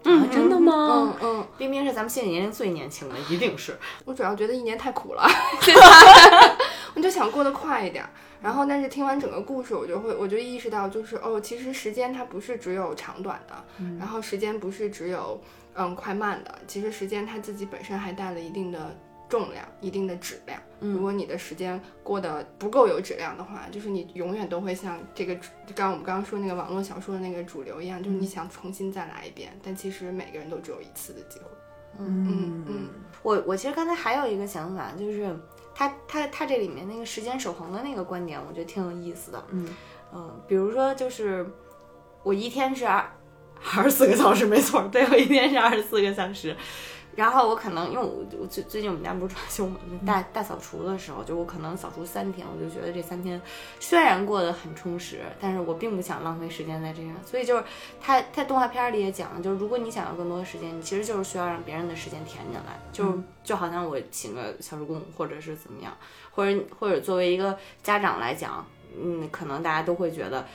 [0.08, 1.16] 嗯，真的吗？
[1.22, 3.76] 嗯嗯，冰冰是咱们现在年龄最年轻的，一定是。
[4.06, 5.28] 我主要觉得一年太苦了
[6.94, 8.08] 我就想过得快一点。
[8.42, 13.56] 然后，但是听完整个故事，我就会，我就意识到，就是哦，其实时间它不是只有长短的，
[13.98, 15.42] 然后时间不是只有
[15.74, 18.96] 嗯快慢的，其实时间它自己本身还带了一定的。
[19.28, 25.36] 重量一定的质量，如果你的时间过得不够有质量的话，就是你永远都会像这个，
[25.76, 31.46] 刚我们刚刚说那个网络小说的那个主流一样，就是你想重新再来一遍，但其实每个人都只有一次的机会。
[31.98, 32.90] 嗯嗯嗯，
[33.24, 35.34] 我我其实刚才还有一个想法，就是
[35.74, 39.44] 他他他这里面那个时间守恒的那个观点，我觉得挺有意思的。
[39.50, 39.68] 嗯
[40.14, 41.50] 嗯，比如说就是
[42.22, 43.10] 我一天是二
[43.76, 46.56] 二十四个小时，没错，对我一天是二十四个小时。
[47.16, 53.42] 然后我可能，因为我我最最近我们家不是装修嘛，大大扫除的时候，就我可能扫除三天，我就觉得这三天
[53.80, 57.16] 虽然过得很充实，但是我并不想浪费时间在这上。
[57.26, 57.64] 所以就是
[58.02, 65.96] 他他动画片里也讲了，就是如果你想要更多的时间，你其实就是需要让别人的时间填进来，就就好像我请个小时工或者是怎么样，
[66.32, 68.66] 或者或者作为一个家长来讲，
[69.02, 70.46] 嗯，可能大家都会觉得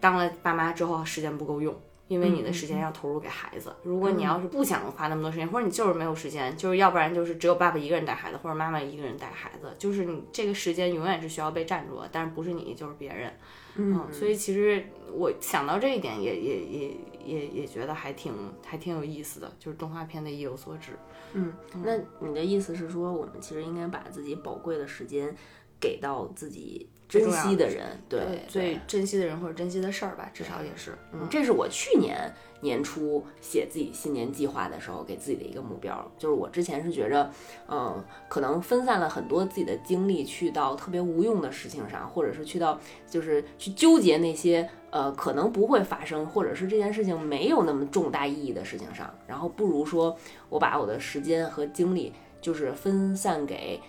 [0.00, 1.72] 当了爸妈之后时间不够用。
[2.10, 13.32] 因为你的时间要投入给孩子，如果你要是不想花那么多时间，或者你就是没有时间，就是要不然就是只有爸爸一个人带孩子，或者妈妈一个人带孩子，就是你这个时间永远是需要被占住的，但是不是你就是别人，
[13.76, 18.34] 嗯，所以其实我想到这一点，也也也也也觉得还挺
[18.66, 20.98] 还挺有意思的，就是动画片的意有所指。
[21.32, 21.52] 嗯，
[21.84, 25.32] 那你的意思是说，我们其实应该把自己宝贵的时间
[25.80, 26.88] 给到自己。
[27.08, 30.96] 珍惜的人，对最珍惜的人或者珍惜的事儿吧，至少也是。
[31.12, 37.28] 嗯，这是我去年年初写自己新年计划的时候给自己的一个目标，就是我之前是觉着，
[37.66, 42.78] 嗯，可能分散了很多自己的精力去到特别无用的事情上，或者是去到
[43.10, 50.16] 就是去纠结那些呃可能不会发生，或者是这件事情没有那么重大意义的事情上，然后不如说
[50.48, 53.80] 我把我的时间和精力就是分散给，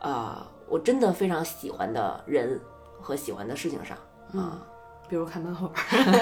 [0.00, 2.58] 呃，我真的非常喜欢的人。
[3.02, 3.96] 和喜欢的事情上
[4.38, 4.60] 啊，
[5.08, 5.70] 比如看漫画。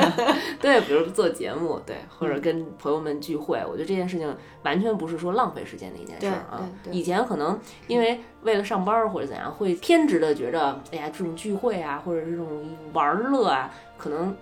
[0.62, 4.32] 对，比如做节目，对，或者跟朋友们聚会，我觉得这件事情
[4.62, 6.62] 完全不是说浪费时间的一件事儿啊。
[6.92, 7.58] 以前可能
[7.88, 12.46] 因为为了上班儿或者怎样，会偏执的觉着，哎呀，这种聚会啊，或者这种
[12.92, 14.36] 玩儿乐啊，可能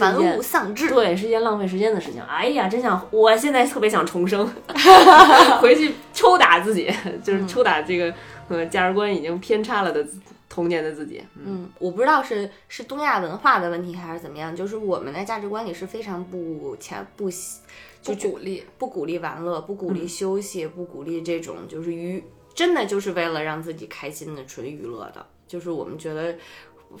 [0.00, 0.88] 玩物丧志。
[0.88, 2.22] 对，是一件浪费时间的事情。
[2.22, 4.50] 哎呀，真想，我现在特别想重生，
[5.60, 6.90] 回去抽打自己，
[7.22, 8.14] 就是抽打这个
[8.48, 11.22] 呃价值观已经偏差了的自童年的自己。
[11.36, 17.60] 嗯嗯，我不知道是是东亚文化的问题还是怎么样，就是我们的价值观里是非常不强不喜
[18.04, 18.64] 不鼓励。
[18.78, 22.22] 不鼓励玩乐，不鼓励嗯休息，不鼓励这种就是娱，
[22.54, 26.34] 真的就是为了让自己开心的纯娱乐的，就是我们觉得。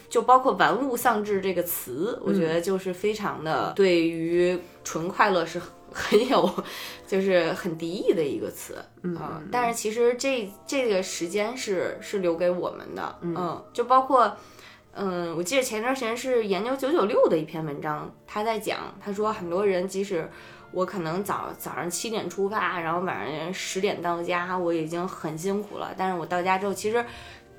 [0.08, 5.60] 就包括“玩物丧志”这个词，我觉得就是非常的对于纯快乐是
[5.92, 6.64] 很很有，
[7.06, 8.76] 就是很敌意的一个词。
[9.02, 14.36] 嗯嗯，但是其实这这个时间是是留给我们的，嗯，就包括，
[14.94, 20.28] 嗯，我记得前段时间是研究九九六的一篇文章，他在讲，他说很多人即使
[20.72, 27.04] 我可能早早上七点出发，然后晚上十点到家，我已经很辛苦了，但是我到家之后，其实。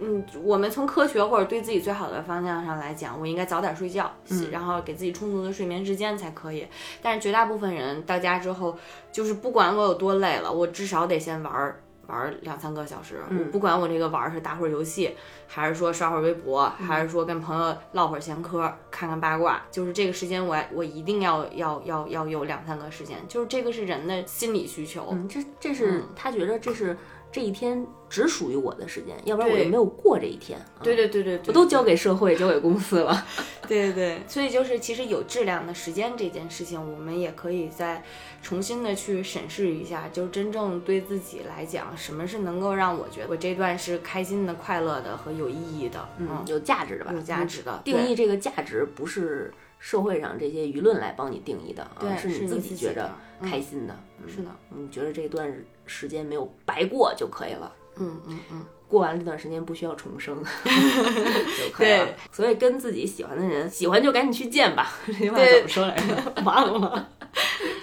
[0.03, 4.11] 嗯，我们从科学或者对自己最好的方向上来讲，我应该早点睡觉，
[4.51, 6.67] 然后给自己充足的睡眠时间才可以。
[7.01, 8.77] 但是绝大部分人到家之后，
[9.11, 13.21] 就是不管我有多累了，我至少得先玩儿玩儿两三个小时。
[13.29, 15.15] 我不管我这个玩儿是打会儿游戏，
[15.47, 25.07] 还是说刷会儿微博，还是说跟朋友唠会儿闲嗑，看看八卦，就是这个时间我我一定要要要要有两三个时间，就是这个是人的心理需求。
[25.11, 26.97] 嗯，这这是他觉得这是
[27.33, 30.59] 这一天只属于我的时间，要不然我对就没有过这一天。
[30.59, 33.25] 啊对对对对对，我都交给社会，交给公司了。
[33.67, 38.03] 对对对，所以就是其实有质量的时间这件事情，我们也可以再
[38.43, 47.13] 重新的去审视一下，就是真正对自己来讲，什么是能够让我觉得我这段是开心的、快乐的和有意义的，嗯，有价值的吧？
[47.13, 53.97] 有价值的定义这个价值不是社会上这些舆论来帮你定义的，啊对是你自己觉着自己的嗯开心的。
[54.27, 55.51] 是的，你觉得这段
[55.85, 57.71] 时间没有白过就可以了。
[57.97, 62.15] 嗯嗯嗯，过完这段时间不需要重生 就可以了对。
[62.31, 64.91] 所以跟自己喜欢的人，喜欢就赶紧去见吧。
[65.05, 66.41] 这句话怎么 说来着？
[66.43, 67.09] 忘了。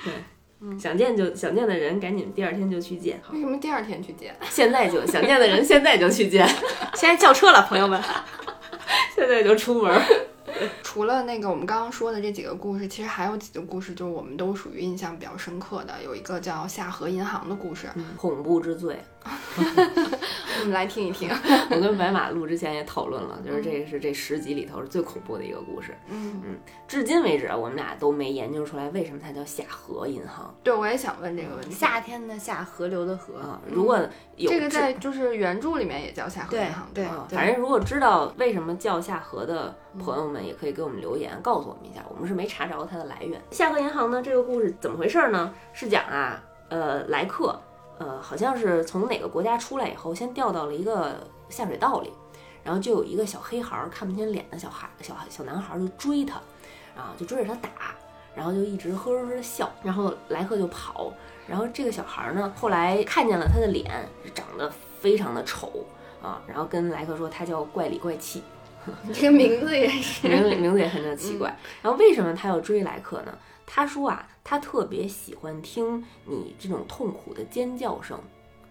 [0.05, 3.21] 对，想见就想见的人，赶紧第二天就去见。
[3.33, 4.35] 为什么第二天去见？
[4.49, 6.47] 现在就想见的人，现在就去见，
[6.95, 8.03] 现在叫车了，朋友们，
[9.15, 10.03] 现在就出门。
[10.83, 16.03] 除了那个我们刚刚说的这几个故事，其实还有几个故事，就是我们都属于印象比较深刻的。
[16.03, 18.99] 有一个叫夏河银行的故事，恐怖之最，
[20.61, 21.31] 我们来听一听。
[21.71, 25.97] 我跟白马录之前也讨论了，就是这个是这十集里头是最恐怖的一个故事。
[26.09, 31.71] 嗯嗯，至今为止，我们俩都没研究出来为什么它叫夏河银行对，我也想问这个问题。
[31.71, 33.61] 夏天的夏，河流的河，啊。
[33.71, 33.99] 如果
[34.37, 37.27] 有这个在就是原著里面也叫夏河银行，对吧？
[37.31, 43.41] 反正如果知道为什么叫夏河的朋友们，也可以给我们留言告诉我们一下，我们是没查着它的来源。
[43.51, 45.53] 夏河银行呢，这个故事怎么回事呢？
[45.73, 47.59] 是讲啊，呃，莱克，
[48.01, 52.11] 呃，好像是从哪个国家出来以后，先掉到了一个下水道里，
[52.65, 56.37] 然后就有一个小黑孩儿看不见脸的小孩小小男孩儿就追他，
[56.97, 57.71] 啊，就追着他打。
[58.33, 61.13] 然后就一直呵呵呵的笑，然后莱克就跑，
[61.49, 65.85] 然后这个小孩儿呢，后来看见了他的脸，长得非常的丑
[66.23, 68.41] 啊，然后跟莱克说他叫怪里怪气，
[69.13, 70.29] 这个名字也是。
[70.29, 71.55] 名字名字也很的奇怪。
[71.83, 73.37] 然后为什么他要追莱克呢？
[73.67, 78.19] 他说啊，他特别喜欢听你这种痛苦的尖叫声，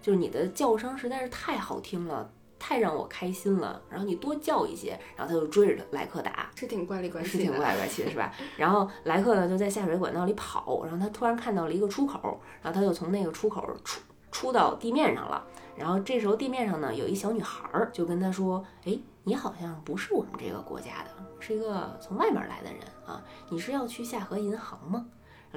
[0.02, 3.80] 就是你的叫声实在是太好听了，太让我开心了。
[3.88, 6.50] 然后你多叫一些，然后他就追着莱克打。
[6.54, 8.32] 是挺怪里怪气，是挺怪里怪气的，是吧？
[8.56, 15.42] 然后莱克呢就在下水管道里跑，然后他突然看到了一个出口，然后他就从那个出口出出到地面上了。
[15.76, 25.06] 然后这时候地面上呢有一小女孩儿就跟他说：“哎，你好像不是我们这个国家的，是一个从外面来的人啊，你是要去夏河银行吗？”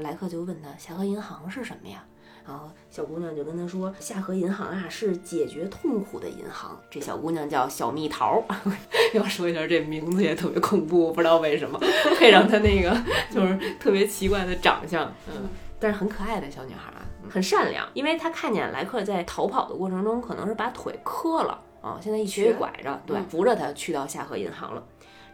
[0.02, 2.04] 莱克就问他：“夏河银行是什么呀？”
[2.46, 8.44] 然后小姑娘就跟他说：“夏河银行啊，是解决痛苦的银行。”这小姑娘叫小蜜桃。
[9.14, 11.80] 要说一下，这名字也特别恐怖，不知道为什么
[12.18, 12.96] 配上她那个
[13.32, 15.48] 就是特别奇怪的长相，嗯，
[15.80, 17.88] 但是很可爱的小女孩啊，很善良。
[17.94, 24.84] 因为她看见莱克在逃跑的过程中，可能是把腿磕了啊，现在一瘸一拐着，对，扶着他去到夏河银行了。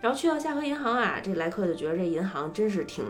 [0.01, 3.03] 然后去到夏河银行啊，这莱克就觉得这银行真是挺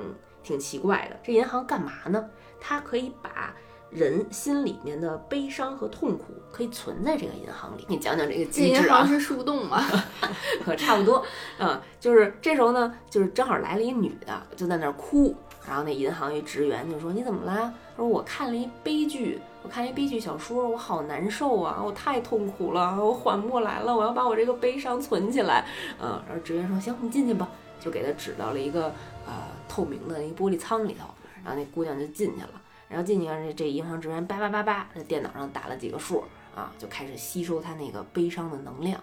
[0.49, 1.15] 挺奇怪的。
[1.21, 2.27] 这银行干嘛呢？
[2.59, 3.53] 它可以把
[3.91, 7.85] 人心里面的悲伤和痛苦可以存在这个银行里。
[7.87, 9.07] 你讲讲这个这机制啊银行？
[9.07, 9.83] 是树洞吗？
[10.65, 11.23] 可差不多，
[11.59, 15.35] 嗯，就是这时候呢，就是正好来了一女的，就在那儿哭
[15.67, 25.65] 然后那银行一职员就说：“你怎么啦？”说：“我看了一悲剧，看一悲剧小说，我好难受啊，我太痛苦了，我缓不过来了，我要把我这个悲伤存起来。”
[26.01, 27.47] 嗯，然后职员说：“行，你进去吧。”
[27.79, 28.87] 就给他指到了一个
[29.25, 29.33] 呃
[29.69, 31.07] 透明的一玻璃舱里头，
[31.45, 32.61] 然后那姑娘就进去了。
[32.89, 38.99] 然后进去，这这银行职员叭叭叭叭在电脑上打了几个数啊，就开始吸收他那个悲伤的能量。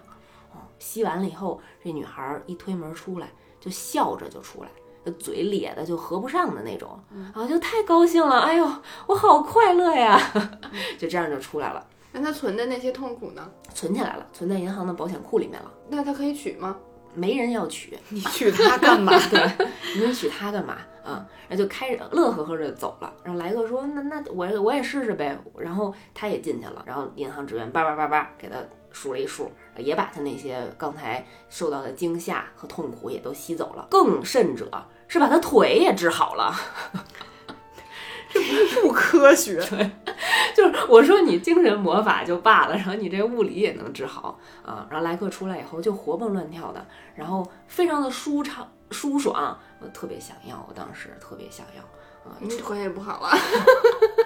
[0.79, 4.69] 吸完了以后，这女孩一推门出来，就笑着就出来。
[5.11, 8.71] 嘴咧的就合不上的那种，然后，就太高兴了，哎呦，
[9.07, 10.19] 我好快乐呀，
[10.97, 11.85] 就这样就出来了。
[12.11, 13.49] 那他存的那些痛苦呢？
[13.73, 15.71] 存起来了，存在银行的保险库里面了。
[15.89, 16.77] 那他可以取吗？
[17.13, 19.11] 没人要取，你取他干嘛？
[19.29, 20.77] 对，你取他干嘛？
[21.03, 23.11] 啊，然后就开着乐呵呵的走了。
[23.23, 26.83] 然后莱克说：“那那我我也试试呗。”然后他也进去了。
[26.85, 28.57] 然后银行职员叭叭叭叭给他
[28.91, 33.87] 数了一数，也把他那些刚才受到的惊吓和痛苦也都吸走了。
[33.89, 34.69] 更甚者。
[35.07, 36.53] 是把他腿也治好了，
[38.31, 39.55] 这不科学。
[39.69, 39.89] 对，
[40.55, 44.85] 就是我说你精神魔法就罢了，然后你这物理也能治好啊。
[44.89, 46.85] 然后莱克出来以后就活蹦乱跳的，
[47.15, 51.81] 然后非常的舒畅舒爽，我特别想要，我当时特别想要
[52.29, 52.35] 啊。
[52.39, 53.29] 你腿也不好了。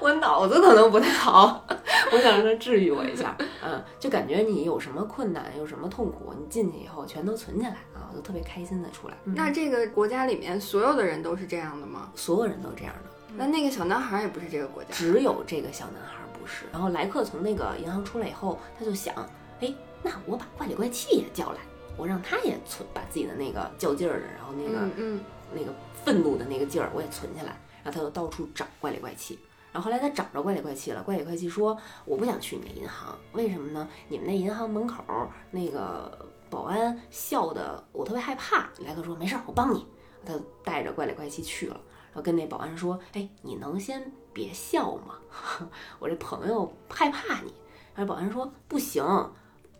[0.00, 1.64] 我脑子可能不太好，
[2.12, 3.36] 我想让他治愈我一下。
[3.64, 9.14] 嗯，就感觉你有什么困难，有什么痛苦，你进去以后全都存起来啊，我就特别开心的出来。
[9.24, 12.10] 那这个国家里面所有的人都是这样的吗？
[12.14, 13.10] 所有人都这样的。
[13.36, 16.64] 那那个小男孩也不是这个国家，只有这个小男孩不是。
[16.72, 19.14] 然后莱克从那个银行出来以后，他就想，
[19.60, 21.58] 哎，那我把怪里怪气也叫来，
[21.96, 25.20] 我让他也存，把自己的那个较劲儿的，然后那个嗯
[25.54, 25.74] 那个
[26.04, 27.56] 愤怒的那个劲儿我也存起来。
[27.84, 29.38] 然后他就到处找怪里怪气。
[29.76, 33.86] 然后后来他找着怪里怪气了，怪里怪气说：“我不想去你那银行，为什么呢？
[34.08, 35.04] 你们那银行门口
[35.50, 39.86] 那个保安笑的，我特别害怕。”莱克说：“没事儿，我帮你。”
[40.24, 40.32] 他
[40.64, 45.16] 带着怪里怪气去了，然后跟那保安说：“哎，你能先别笑吗？
[46.00, 47.52] 我这朋友害怕你。”
[47.94, 49.04] 然后保安说：“不行，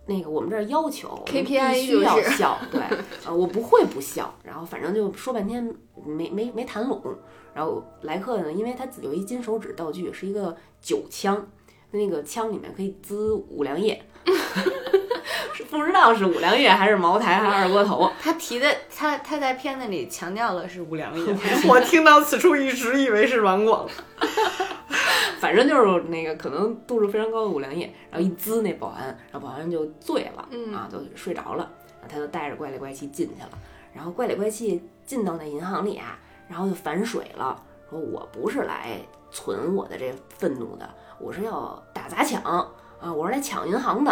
[0.05, 2.82] 那个我们这儿要求 KPI 必须要笑，对，
[3.24, 5.74] 呃，我不会不笑。”然后反正就说半天
[6.05, 7.03] 没没没谈拢。
[7.57, 11.48] 然后莱克呢，因为他有一金手指道具，是一个酒枪，
[11.90, 13.98] 那个枪里面可以滋五粮液，
[15.54, 18.12] 是 不知道是五粮液还是茅台还是二锅头。
[18.20, 21.34] 他提的他他在片子里强调的是五粮液，
[21.66, 23.88] 我听到此处一直以为是软广，
[25.40, 30.46] 反正就是那个可能度数非常高的五粮液，然后一滋那保安，然后保安就醉了，
[30.76, 31.70] 啊，就睡着了，
[32.02, 33.48] 然后他就带着怪里怪气进去了，
[33.94, 36.18] 然后怪里怪气进到那银行里啊。
[36.49, 40.88] 然后就反水了，说我不是来存我的这愤怒的，
[41.18, 44.11] 我是要打砸抢啊，我是来抢银行的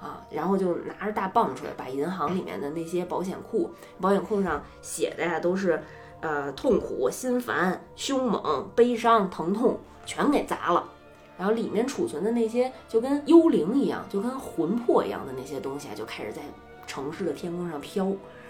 [0.00, 0.24] 啊。
[0.30, 3.70] 然后就拿着大棒槌，把银行里面的那些保险库，
[4.00, 5.82] 保险库上写的呀都是，
[6.20, 10.88] 呃，痛苦、心烦、凶猛、悲伤、疼痛，全给砸了。
[11.36, 16.40] 然后里面储存的那些就跟幽灵一样，就跟魂魄一样的那些东西啊，就开始在
[16.86, 18.06] 城市的天空上飘，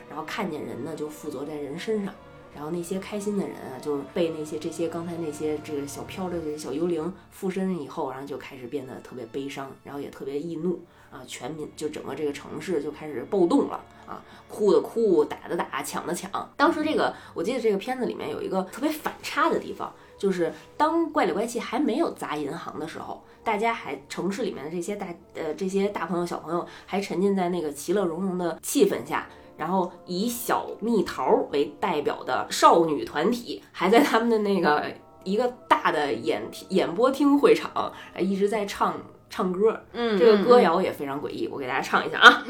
[0.09, 2.13] 然后看见人呢，就附着在人身上。
[2.55, 10.81] 然后那些开心的人啊，就是被那些这些刚才那些这个小飘着的小幽灵附身以后，然后就开始变得特别悲伤，然后也特别易怒
[11.11, 11.21] 啊！
[11.27, 14.23] 全民就整个这个城市就开始暴动了啊！
[14.49, 16.53] 哭的哭，打的打，抢的抢。
[16.57, 29.27] 当时这个我记得这个片子里面有一个特别反差的地方，就是当怪里怪气还没有砸银行的时候，大家还城市里面的这些大呃这些大朋友小朋友还沉浸在那个其乐融融的气氛下。
[29.57, 34.85] 然后以小蜜桃为代表的少女团体，还在他们的那个
[35.23, 38.95] 一个大的演演播厅会场，一直在唱
[39.31, 39.81] 唱歌。
[39.93, 42.45] 嗯，这个歌谣也非常诡异，我给大家唱一下啊。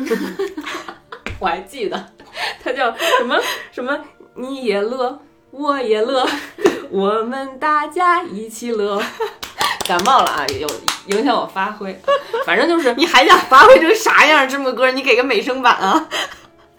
[1.41, 2.07] 我还记得，
[2.63, 3.39] 它叫什么
[3.71, 3.99] 什么？
[4.37, 6.27] 你也乐，我也乐，
[6.91, 9.01] 我们大家一起乐。
[9.87, 10.67] 感冒了啊，有
[11.09, 12.01] 影响我发挥。
[12.47, 14.49] 反正就是你还想发挥成啥样？
[14.49, 16.09] 这么歌，你给个美声版啊。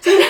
[0.00, 0.22] 就是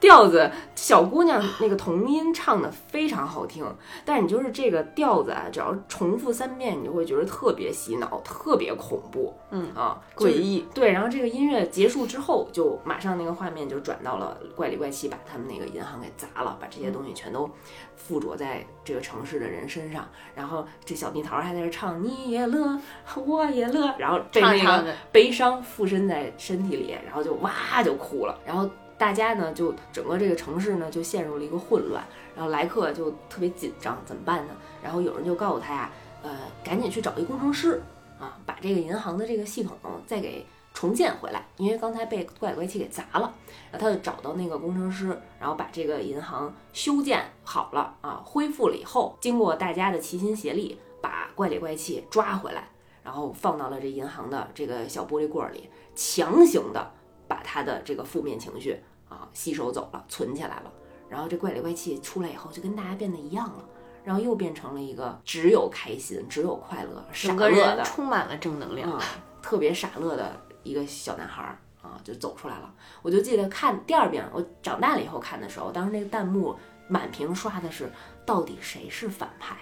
[0.00, 3.64] 调子，小姑娘那个童音唱的非常好听，
[4.04, 10.66] 但是你就是这个调子啊，只要重复三遍，你就会觉得特别洗脑，特别恐怖，嗯啊，诡异。
[10.72, 17.50] 对，然后这个音乐结束之后，就马上那个画面就转到了怪里怪气，把他们那个银行给砸了，把这些东西全都
[17.96, 22.80] 附着在这个城市的人身上，然后这小蜜桃还在这唱，你也乐，
[23.16, 28.68] 我也乐，然后被那个悲伤附身在身体里，然后就哇就哭了，然后。
[28.98, 32.04] 大家呢，就整个这个城市呢，就陷入了一个混乱。
[32.34, 34.52] 然后莱克就特别紧张，怎么办呢？
[34.82, 35.90] 然后有人就告诉他呀，
[36.22, 36.30] 呃，
[36.62, 37.80] 赶紧去找一工程师
[38.18, 39.76] 啊，把这个银行的这个系统
[40.06, 40.44] 再给
[40.74, 43.34] 重建回来，因为刚才被怪里怪气给砸了。
[43.70, 52.68] 然后他就找到那个工程师，然后把这个银行修建好了啊，恢复了以后，经过大家的齐心协力，把怪里怪气抓回来，
[53.02, 56.92] 然后放到了这银行的这个小玻璃柜儿里，强行的
[57.26, 60.72] 把他的这个负面情绪啊吸收走了，存起来了。
[61.08, 63.64] 然后这怪里怪气出来以后，就跟大家变得一样了，
[64.04, 68.90] 然后又变成了一个只有开心、只有快乐、傻乐的，人充满了正能量。
[68.92, 69.02] 啊，
[69.40, 72.70] 特别傻乐的一个小男孩儿啊，就走出来了。
[73.00, 76.54] 我就记得看第二遍，我长大了以后看的时候，当时那个弹幕
[76.88, 77.90] 满屏刷的是
[78.26, 79.56] 到底谁是反派？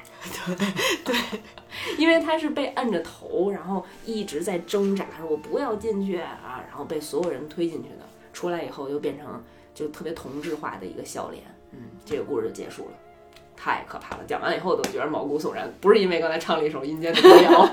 [0.46, 0.56] 对
[1.04, 1.16] 对，
[1.96, 8.06] 因为他是被摁着头，然后一直在挣扎，说我不要进去啊，然后被所有人推进去的。
[8.36, 9.42] 出来以后又变成
[9.74, 12.90] 就特别同质化的一个笑脸，嗯，这个故事就结束了。
[13.56, 14.24] 太可怕了！
[14.28, 17.66] 讲完了以后都觉得毛骨悚然，不是因为刚才唱了一首阴间的歌谣，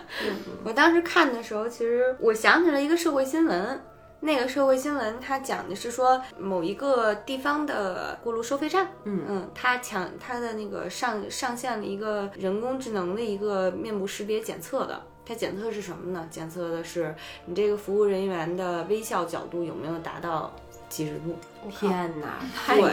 [0.64, 3.78] 我当时看的时候，其实我想起了一个社会新闻。
[4.20, 15.02] 那个社会新闻，它讲的是说某一个地方的过路收费站，嗯嗯，它抢它的那个上上线了一个人工智能的一个面部识别检测的。
[15.26, 16.26] 它检测是什么呢？
[16.30, 17.12] 检测的是
[17.46, 20.54] 你这个服务人员的微笑角度有没有达到
[20.88, 21.36] 几十度。
[21.68, 22.92] 天哪，太对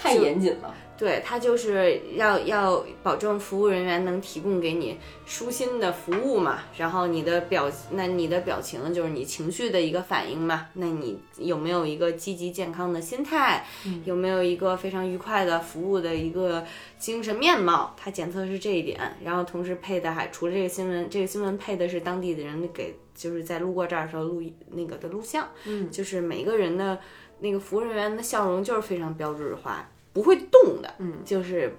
[0.00, 0.74] 太严谨了。
[1.00, 13.64] 对，它就是要要保证服务人员能提供给你舒心的服务嘛，然后你的表，那你的表情就是你情绪的一个反应嘛，那你有没有一个积极健康的心态，
[14.04, 16.62] 有没有一个非常愉快的服务的一个
[16.98, 17.96] 精神面貌？
[17.96, 24.42] 它检测是这一点，然后同时配的还除了这个新闻，这个新闻配的是当地的人给就是在路过这儿的时候录
[24.72, 26.98] 那个的录像，嗯就是每个人的
[27.38, 31.76] 那个服务人员的笑容就是非常标志化，不会动的，嗯，就是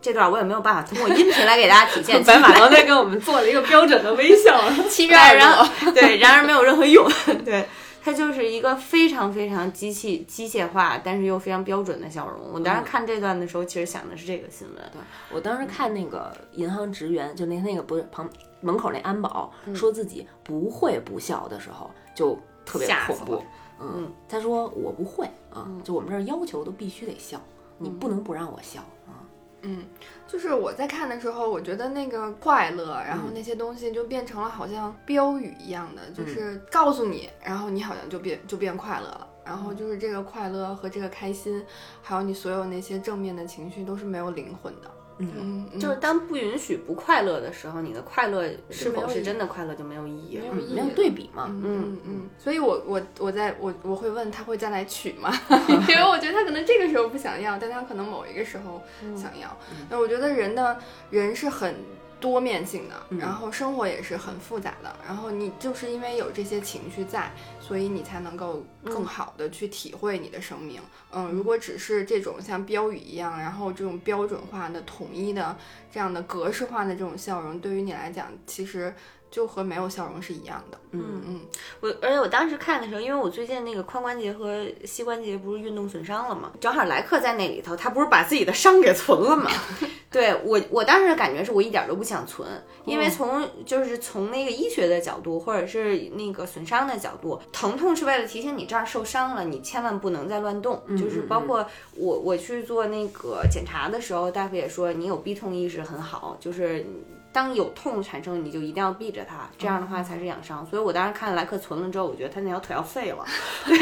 [0.00, 2.22] 这段我也没有办法通过音频来给大家体现。
[2.24, 7.06] 白马刚才给我们做了一个标准的微笑， 七然然后 对，然而没有任何用。
[7.44, 7.66] 对，
[8.02, 12.52] 它就是一个非常非常机器机械化，但是又非常标准的笑容。
[12.52, 14.76] 我当时看这段的时候，其实想的是这个新闻。
[14.92, 18.28] 对我当时看那个银行职员，就那那个不是旁
[18.60, 23.42] 门口那安保说自己不会不笑的时候，就特别恐怖。
[23.80, 27.40] 嗯，他说我不会啊，就我们这儿要求都必须得笑，
[27.78, 29.24] 你不能不让我笑啊。
[29.62, 29.84] 嗯，
[30.26, 39.28] 就是我在看的时候，我觉得那个快乐，然后那些东西就变成了好像标语一样的，就是告诉你，然后你好像就变就变快乐了。
[39.44, 41.62] 然后就是这个快乐和这个开心，
[42.00, 44.90] 还有你所有那些正面的情绪都是没有灵魂的。
[45.18, 50.44] 嗯，嗯就是当不允许不快乐的时候，你的快乐是否是真的快乐就没有意义了。
[50.44, 55.32] 没有意义没有对比嘛，嗯嗯嗯，所以我我我在我我会问他会再来取吗？
[55.88, 58.82] 因为我觉得他可能这个时候不想要，但他可能某一个时候
[59.16, 59.56] 想要。
[59.88, 60.78] 那、我觉得人的
[61.10, 61.74] 人是很
[62.20, 70.80] 多面性的，然后生活也是很复杂的，然后你就是因为有这些情绪在，所以你才能够更好的去体会你的生命。
[71.12, 75.56] 嗯，如果只是这种像标语一样，然后这种标准化的、统一的
[75.92, 78.94] 这样的格式化的这种笑容，对于你来讲，其实
[79.34, 80.78] 就和没有笑容是一样的。
[80.92, 81.40] 嗯嗯
[81.80, 89.50] 我而且我当时看的时候，因为我最近那个髋关节和膝关节不是运动损伤了嘛，正好莱克在那里头，他不是把自己的伤给存了嘛？
[90.08, 92.48] 对我，我当时的感觉是我一点都不想存，
[92.84, 100.80] 因为从就是从那个医学的角度，或者是那个损伤的角度，疼痛是为了提醒你这儿受伤了，你千万不能再乱动。
[100.96, 101.66] 就是包括
[101.96, 106.86] 我我去做那个检查的时候，大夫也说你有逼痛意识很好，就是。
[107.34, 110.64] 当有痛产生，你就一定要避着它，这样的话才是养伤。
[110.64, 113.24] 所以我当时看莱克存了之后，我觉得他那条腿要废了。
[113.66, 113.76] 对，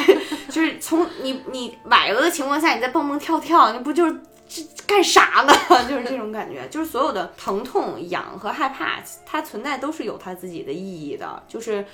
[0.49, 4.17] 就是从你你崴了的情况下，你再蹦蹦跳跳，那不就是
[4.49, 5.53] 这干啥呢？
[5.87, 6.67] 就是这种感觉。
[6.69, 11.43] 就是所有的疼痛、痒和害怕，它存在都是有它自己的意义的。
[11.47, 11.85] 就是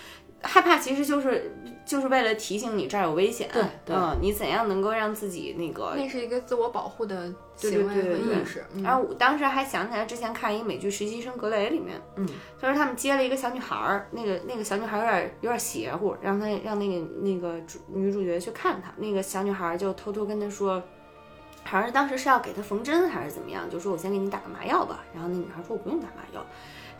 [0.42, 1.52] 害怕其实就是
[1.84, 3.48] 就是为了提醒你这儿有危险。
[3.52, 8.64] 对对嗯，你怎样能够让自己那个那是一个自我保护的对行为和意识。
[8.74, 12.26] 嗯然后我当时还想起来之前看一个美剧《实习生格雷》里面，嗯，
[12.60, 20.82] 他说他们接了一个小女孩儿，那个那个小女孩儿有点有点邪乎，让他让那个那个主女主角去看她，那个小女孩儿就偷偷跟他说。
[21.64, 25.04] 好像是当时是要给她缝针还是怎么样，就说我先给你打个麻药吧。
[25.12, 26.42] 然后那女孩说我不用打麻药，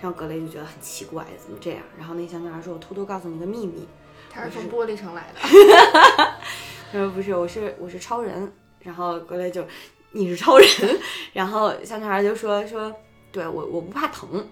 [0.00, 1.80] 然后格雷就觉得很奇怪，怎么这样？
[1.98, 3.86] 然后那小女孩说我偷偷告诉你个秘密，
[4.30, 5.40] 他是从玻璃城来的。
[6.92, 8.52] 他说不是，我是我是超人。
[8.80, 9.66] 然后格雷就
[10.12, 10.68] 你是超人，
[11.34, 12.94] 然后小女孩就说说，
[13.32, 14.46] 对我我不怕疼，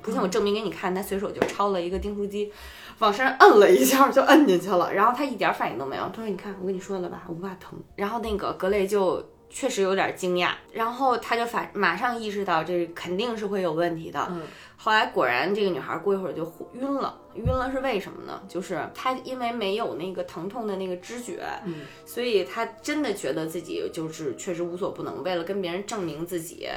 [0.00, 0.94] 不信我证明给你看。
[0.94, 2.50] 他随手就抄了一个订书机，
[2.98, 6.02] 往身上摁了一下就摁进去了，然后他一点反应都没有。
[6.08, 7.78] 他说你看我跟你说了吧，我不怕疼。
[7.94, 9.22] 然后那个格雷就。
[9.56, 14.26] 确实有点惊讶，然后他就反马上意识到这肯定是会有问题的。
[14.30, 14.42] 嗯
[14.78, 16.44] 后来果然这个女孩过一会儿就
[16.74, 18.42] 晕了，晕了是为什么呢？
[18.46, 26.68] 就是她因为没有那个疼痛的那个知觉，嗯所以她真的觉得自己就是确实无所不能，为了跟别人证明自己。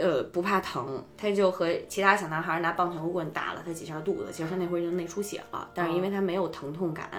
[0.00, 4.28] 呃，不怕疼，他就和其他小男孩拿棒球棍打了他几下肚子。
[4.32, 7.10] 其实他那会儿已经内出血了，但是因为他没有疼痛感，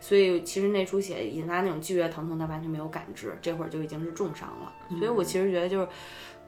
[0.00, 4.72] 所以其实内出血引发那种剧烈疼痛，他完全没有感知，这会儿就已经是重伤了。
[4.98, 5.88] 所以我其实觉得就是。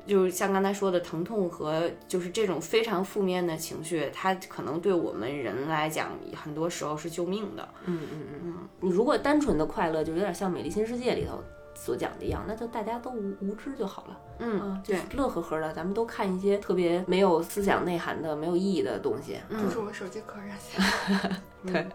[0.06, 7.68] 就是像刚才说的，疼痛和就是这种非常负面的情绪，它可能对我们人来讲，很多时候是救命的。
[7.84, 11.44] 嗯嗯嗯嗯，你如果单纯的快乐，就有点像《美丽新世界》里头
[11.78, 14.16] 所讲的一样，那就大家都无无知就好了。
[14.40, 19.38] 嗯对是乐呵呵的，咱们都看一些特别没有思想内涵的、没有意义的东西。
[19.48, 21.36] 嗯、就是我手机壳上写的。
[21.72, 21.88] 对，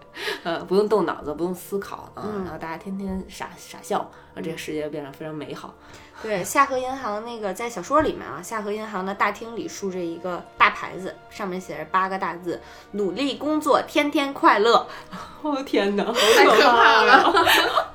[0.43, 5.73] 呃，不用动脑子，不用思考啊，嗯然后大家天天傻傻笑，啊，这个世界变得非常美好。
[6.21, 12.59] 对，夏河银行那个在小说里面啊，夏河银行的大厅里竖着一个大牌子，上面写着八个大字：
[12.91, 14.85] 努力工作，天天快乐。
[15.43, 17.93] 哦天哪，太可怕了！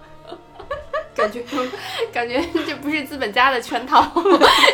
[1.19, 1.43] 感觉
[2.13, 4.01] 感觉这不是资本家的圈套，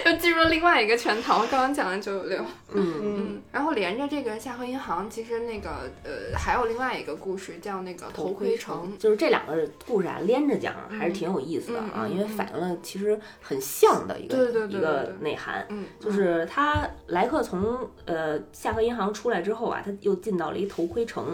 [0.04, 1.38] 又进入了另外一个圈套。
[1.50, 8.92] 刚刚讲的九九六，嗯嗯，然后连着这个夏河银行，其实那个呃还有另外一个故事叫那个头盔城。
[8.98, 15.66] 就是这两个故事啊连着讲，还是挺有意思的啊，因为反映了其实很像的一个对对对对一个内涵。
[15.70, 21.24] 嗯，就是他莱克从呃夏河银行出来之后啊，他又进到了一头盔城。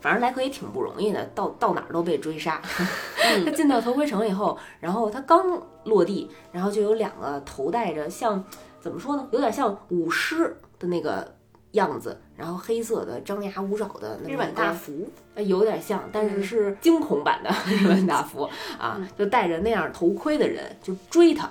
[0.00, 2.60] 反正莱克也挺不容易的，到到哪儿都被追杀。
[3.44, 8.42] 他进到头盔城以后，然后他刚落地，然后就有两个头戴着像
[8.80, 11.34] 怎么说呢，有点像舞狮的那个
[11.72, 18.48] 样子，然后黑色的张牙舞爪的那日本大服，呃，有点像，但是是惊恐版的日本大福
[18.78, 21.48] 啊，就戴着那样头盔的人就追他，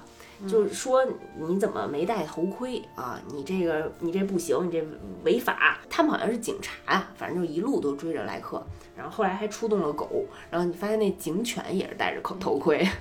[0.48, 1.06] 就是说
[1.38, 3.20] 你怎么没戴头盔啊？
[3.34, 4.86] 你这个你这不行，你这
[5.24, 5.78] 违法。
[5.90, 8.64] 他们好像是警察呀，反正就一路都追着莱克，
[8.96, 12.88] 然后后来还出动了狗，然后你发现那警犬也是戴着口头盔。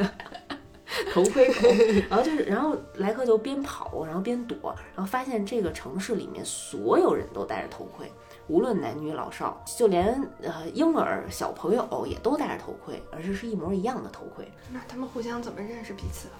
[1.12, 1.68] 头盔狗，
[2.08, 8.10] 然后就是，然后莱克就边跑，然后边躲，然后发现这个城市里面所有人都戴着头盔，
[8.48, 16.34] 无论男女老少，就连呃婴儿小朋友也都戴着头盔，而且是一模一样的头盔，那他们互相怎么认识彼此的？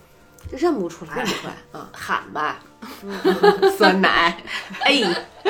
[0.51, 1.17] 认不出来。
[1.17, 1.27] 认。
[1.27, 1.55] 不出来。
[1.73, 2.61] 啊，喊吧，
[3.77, 4.43] 酸奶，
[4.85, 5.03] 哎，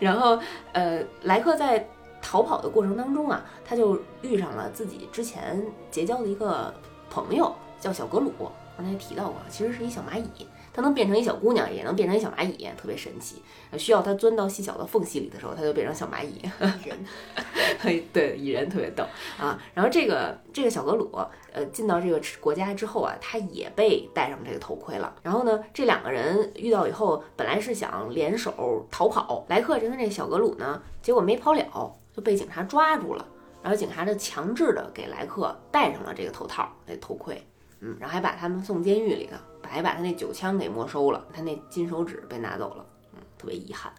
[0.00, 0.38] 然后
[0.72, 1.86] 呃，莱克在
[2.20, 6.72] 逃跑的过程当中啊，他就遇上了自己之前结交的一个
[7.10, 8.32] 朋友，叫小格鲁。
[8.76, 13.40] 刚才提到过，其实是一小蚂蚁，它能变成一小姑娘，也能变成一小蚂蚁，特别神奇。
[13.78, 16.42] 需要它钻到细小的缝隙里的时候，它就变成小蚂蚁。
[16.84, 19.04] 人， 对，蚁人特别逗
[19.38, 19.56] 啊。
[19.72, 21.10] 然后这个这个小格鲁，
[21.52, 25.14] 呃，进到这个国家之后啊，他也被戴上这个头盔了。
[25.22, 33.24] 然后呢，这两个人遇到以后，本来是想联手逃跑，莱克就跟这小格鲁呢，结果没跑了，就被警察抓住了。
[33.62, 37.40] 然后警察就强制的给莱克戴上了这个头套，那头盔。
[37.80, 42.84] 嗯，然后还把他们送监狱里头，白把他那九枪给没收了，他那金手指被拿走了，
[43.14, 43.92] 嗯，特别遗憾，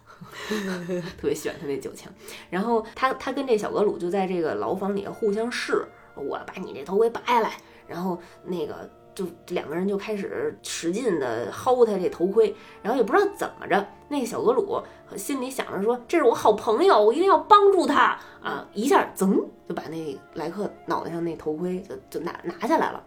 [1.18, 2.12] 特别喜欢他那九枪。
[2.48, 7.52] 然后他他跟这小格鲁就在这个牢房里互相试，我把你这头盔拔下来，
[7.86, 14.82] 然后那个就两个人就开始使劲的薅他这头盔，然后也不知道怎么着，那个小格鲁
[15.16, 23.02] 心里想着说这是我好朋友，我一定要帮助他啊，一下噌就把那莱克脑袋上那头盔就就拿拿下来了。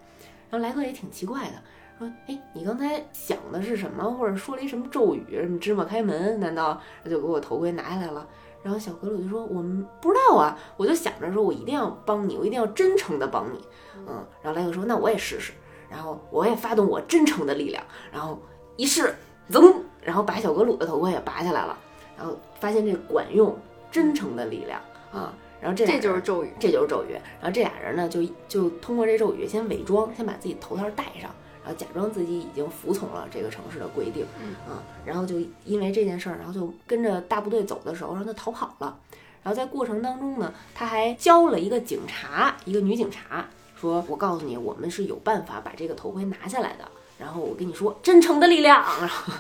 [0.50, 1.62] 然后莱克也挺奇怪的，
[2.00, 4.04] 说：“哎，你刚才想的是什么？
[4.12, 5.40] 或者说了一什么咒语？
[5.42, 6.40] 什么芝麻开门？
[6.40, 8.26] 难道就给我头盔拿下来了？”
[8.64, 13.60] 然后小格鲁就说：“我们不知道啊，我就想着说我一定要帮你，我一定要真诚的帮你。”
[14.08, 15.54] 嗯，然后莱克说：“那我也试试。”
[15.90, 18.40] 然后我也发动我真诚的力量，然后
[18.78, 19.16] 一试，
[19.50, 21.78] 噌，然后把小格鲁的头盔也拔下来了，
[22.16, 23.58] 然后发现这管用，
[23.90, 24.80] 真诚的力量
[25.12, 25.34] 啊。
[25.60, 26.54] 然后这这就是咒语。
[26.60, 27.14] 这就是咒语。
[27.42, 31.30] 然后这俩人呢，就就通过这咒语先伪装，先把自己头套戴上，
[31.70, 38.98] 然后假装自己已经服从了这个城市的规定，嗯啊，然后就因为这件事儿，然后就跟着大部队走的时候，让他逃跑了。
[39.44, 43.46] 然后在过程当中呢，他还教了一个警察，一个女警察，
[43.80, 46.90] 说：“我告诉你，我们是有办法把这个头盔拿下来的。”
[47.20, 49.32] 然后我跟你说，真诚的力量，然后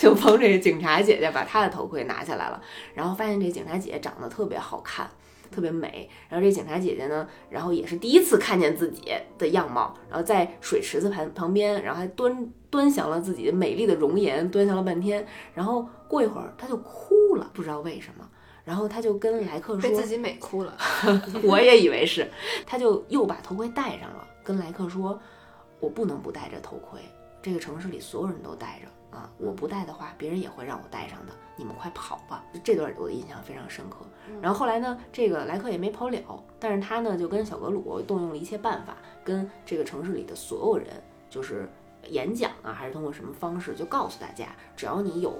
[0.00, 2.58] 就帮这个警察姐姐把她的头盔拿下来了。
[2.94, 5.06] 然后发现这警察姐姐长得特别好看。
[5.50, 18.28] 特别美，然后这警察姐姐呢，然后也是第一次看见自己的样貌，然后在水池子旁旁边，然后还端端详了自己美丽的容颜，端详了半天，然后过一会儿她就哭了，不知道为什么，
[18.64, 20.76] 然后她就跟莱克说，被自己美哭了，
[21.42, 22.30] 我也以为是，
[22.66, 25.18] 她就又把头盔戴上了，跟莱克说，
[25.80, 27.00] 我不能不戴着头盔，
[27.42, 31.32] 这个城市里所有人都戴着啊，我不戴的话，别人也会让我戴上的。
[31.58, 32.44] 你们快跑吧！
[32.62, 34.04] 这段我的印象非常深刻。
[34.40, 40.88] 然后后来呢，这个莱克也没跑了，但是他呢就跟小格鲁动用了一切办法，跟这个城市里的所有人，
[41.28, 41.68] 就是
[42.08, 45.34] 演讲啊，还是通过什么方式，就告诉大家，只要你有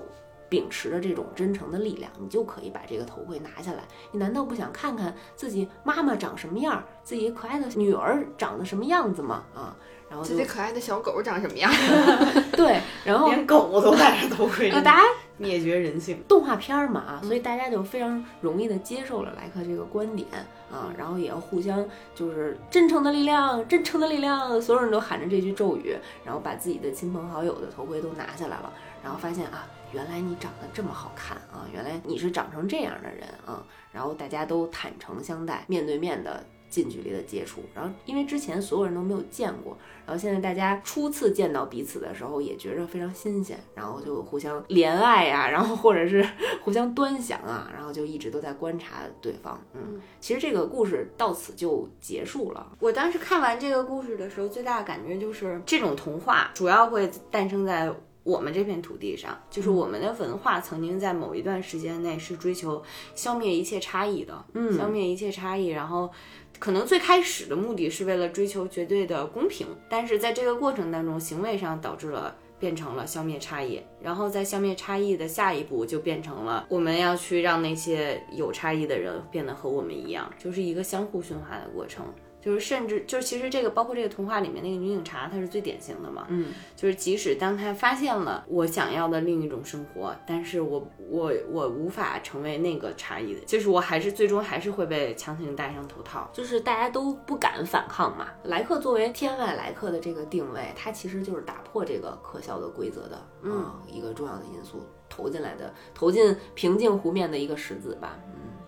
[0.49, 3.82] 秉持着这种真诚的力量，你就可以把这个头盔拿下来。
[4.12, 9.45] 你难道不想看看自己妈妈长什么样，自己可爱的女儿长得什么样子吗？
[9.55, 9.76] 啊！
[10.09, 11.70] 然后自己可爱的小狗长什么样？
[12.52, 15.02] 对，然后连狗都戴着头盔，大家
[15.36, 16.22] 灭绝人性。
[16.28, 20.28] 动画片嘛啊，所以大家就非常容易的接受了莱克这个观点
[20.70, 21.84] 啊，然后也要互相
[22.14, 36.46] 就是真诚的力量，真诚的力量，所有人都喊着这句咒语，然后把自己的亲朋好友的头盔都拿下来了，然后发现啊，原来你长得这么好看啊，原来你是长成这样的人啊，然后大家都坦诚相待，面对面的。
[36.82, 46.22] 近距离的接触，然后因为之前所有人都没有见过，然后现在大家初次见到彼此的时候，也觉着非常新鲜，然后就互相怜爱呀，然后或者是
[46.62, 49.58] 互相端详啊，然后就一直都在观察对方。
[49.72, 52.76] 嗯，其实这个故事到此就结束了。
[52.78, 57.90] 我当时看完这个故事的时候，最大的感觉就是这种童话主要会诞生在
[58.22, 62.82] 我们这片土地上，就是我们的文化曾经在某一段时间内是追求
[63.14, 66.10] 消灭一切差异的，嗯，消灭一切差异，然后。
[66.59, 82.04] 可能最开始的目的是为了追求绝对的公平，但是在这个过程当中，行为上导致了变成了消灭差异，然后在消灭差异的下一步就变成了我们要去让那些有差异的人变得和我们一样，就是一个相互驯化的过程。
[82.47, 86.26] 就是甚至就是其实这个包括这个童话里面那个女警察，她是最典型的嘛。
[86.28, 96.30] 嗯，就是即使当她发现了我想要的另一种生活，但是我我我无法成为那个差异的，就是我还是最终还是会被强行戴上头套。
[96.32, 98.28] 就是大家都不敢反抗嘛。
[98.44, 108.16] 莱克作为天外来客的这个定位，它其实就是打破这个可笑的规则的，嗯，一个重要的因素投进来的，投进平静湖面的一个石子吧。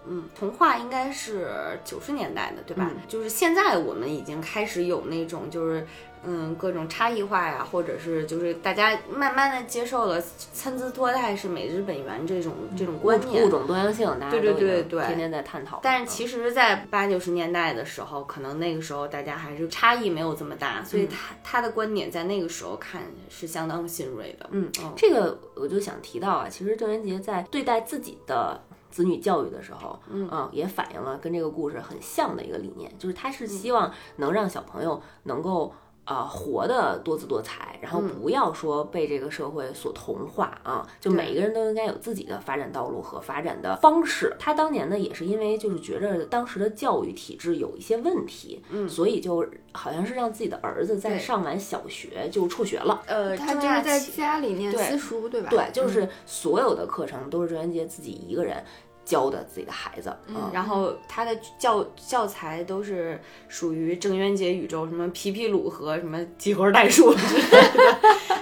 [0.09, 0.19] 嗯。
[0.19, 2.91] 嗯，童话应该是九十年代的，对吧？
[3.07, 5.87] 就是现在我们已经开始有那种，就是
[6.25, 10.21] 嗯，各种差异化呀，或者是就是大家慢慢的接受了
[10.53, 15.79] 参差多态是美日本源这种这种观念，物种多样性，对对对对，天天在探讨。
[15.83, 24.49] 但是其实，在八九十年代的时候，可能那个时候大家还是差异没有这么大，所以他他的观点在那个时候看是相当新锐的。
[24.53, 28.61] 嗯，这个我就想提到啊，其实郑渊洁在对待自己的。
[28.99, 35.73] 子女教育的时候，嗯，也反映了跟这个故事很像的一个理念，就是他是希望能让小朋友能够。
[36.09, 44.35] 啊，活的多姿多彩，然后不要说被这个社会所同化啊，就每一个人都应该有自己的发展道路和发展的方式。
[44.39, 53.03] 他当年呢，也是因为就是觉着当时的教育体制有一些问题，嗯，所以就好像是让自己的儿子在上完小学就辍学了。
[53.05, 55.51] 呃，他就是在家里念私塾，对吧？
[55.51, 58.65] 对，就是所有的课程都是郑渊洁自己一个人。
[59.09, 67.99] 教的自己的孩子，嗯，然后他的教教材都是属于郑渊洁宇宙，什么皮皮鲁和什么几何代数之类的。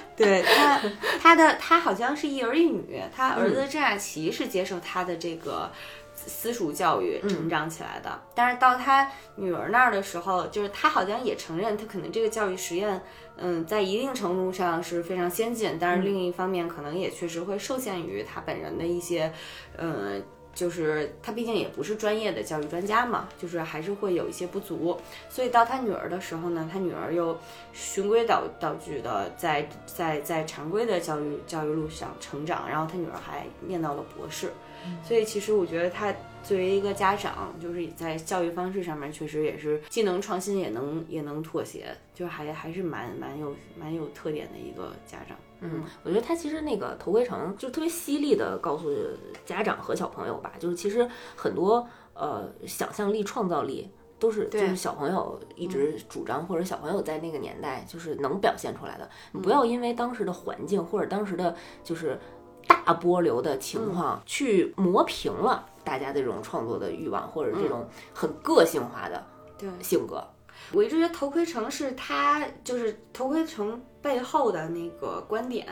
[0.16, 0.82] 对他，
[1.20, 5.70] 他的他好像是一儿一女，他儿子郑雅琪是接受他的这个
[6.16, 13.00] 私塾教育成长起来的，但是到他女儿那儿的时候，就是他好像也承认，他可能这个教育实验，
[13.36, 19.32] 嗯，在一定程度上是非常先进，但是另一方面可能也确实会受限于他本人的一些，
[19.78, 20.24] 嗯。
[20.57, 24.98] 就是他毕竟也不是专业的教育专家嘛，就是还是会有一些不足，
[25.28, 27.38] 所以到他女儿的时候呢，他女儿又
[27.74, 34.50] 循规蹈蹈矩的在在在常规的教育教育路上成长，然后他女儿还念到了博士，
[35.04, 36.11] 所以其实我觉得他
[36.42, 45.36] 作为一个家长，就是在教育方式上面确实也是既能创新也能也能妥协，就还还是蛮蛮有蛮有特点的一个家长。
[45.61, 48.90] 嗯，我觉得他其实那个头盔城就特别犀利的告诉
[49.44, 59.09] 家长和小朋友吧，就是其实很多呃想象力、创造力都是就是小朋友一直主张或者小朋友在那个年代就是能表现出来的。
[59.32, 62.18] 你不要因为当时的环境或者当时的就是
[62.66, 69.24] 大波流的情况去磨平了大家的这种创作的欲望或者这种很个性化的
[69.80, 70.22] 性格。
[70.77, 73.81] 我一直觉得头盔城是他就是头盔城。
[74.03, 75.66] 背后的那个观点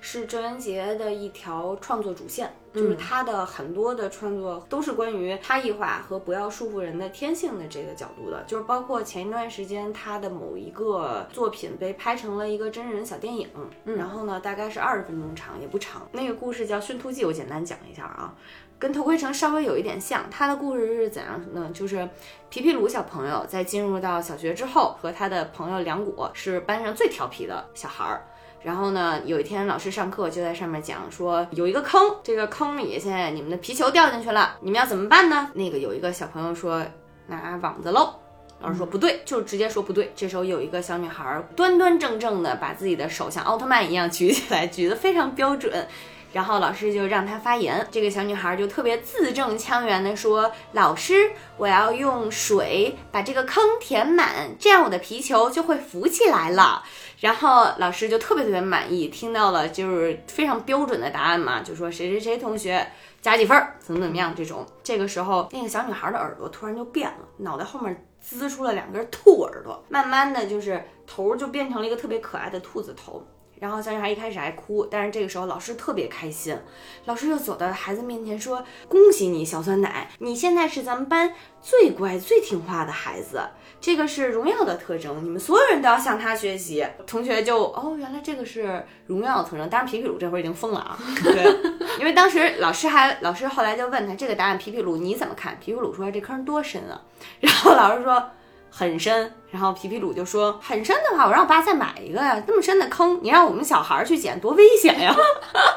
[0.00, 13.48] 是郑渊洁的一条创作主线，就是他的很多的创作都是关于差异化和不要束缚人的天性的这个角度的，就是包括前一段时间他的某一个作品被拍成了一个真人小电影，
[13.84, 18.32] 然后呢大概是二十分钟长，也不长，那个故事叫《驯兔记》，我简单讲一下啊。
[18.80, 20.24] 跟头盔城稍微有一点像。
[20.30, 21.70] 它的故事是怎样呢？
[21.72, 22.08] 就是
[22.48, 28.26] 皮皮鲁小朋友在进入到小学之后，和他的朋友梁果是班上最调皮的小孩儿。
[28.62, 35.50] 然后呢，有一天老师上课就在上面讲说，有一个坑，这个坑里现在你们的皮球掉进去了，你们要怎么办呢？
[35.54, 36.82] 那个有一个小朋友说
[37.26, 38.14] 拿网子喽。
[38.62, 40.12] 老师说不对，就直接说不对。
[40.14, 45.86] 这时候有一个小女孩端端正正的把自己的手像奥特曼一样举起来，举得非常标准。
[46.32, 56.82] 然后老师就让她发言，这个小女孩就特别字正腔圆的说：“老师，我要用水把这个坑填满，这样我的皮球就会浮起来了。”
[57.20, 62.86] 然后老师就特别特别满意，听到了就是非常标准的答案嘛，就说谁谁谁同学
[63.20, 64.66] 加几分，怎么怎么样这种。
[64.82, 68.06] 这个时候，那个小女孩的耳朵突然就变了，脑袋后面。
[68.22, 73.26] 滋出了两根兔耳朵，慢慢的就是头就变成了一个特别可爱的兔子头。
[73.60, 76.58] 然后小女孩一开始还哭，但是这个时候老师特别开心，
[77.04, 83.42] 老师就走到孩子面前说：“恭喜你，小酸奶，你现在是咱们班最乖、最听话的孩子。
[83.80, 89.68] 这个是荣耀的特征，你们所有人都要向他学习。”同学就哦，原来这个是荣耀的特征。
[89.68, 91.44] 当然皮皮鲁这会儿已经疯了啊， 对，
[92.00, 95.58] 因为当时老师还老师后来就问他这个答案，皮皮鲁你怎么看？
[95.60, 97.02] 皮皮鲁说这坑多深啊？
[97.40, 98.30] 然后老师说。
[98.70, 102.40] 很深，然后皮皮鲁就说：“很深的话，我让我爸再买一个呀。
[102.46, 105.14] 这么深的坑，你让我们小孩去捡，多危险呀！”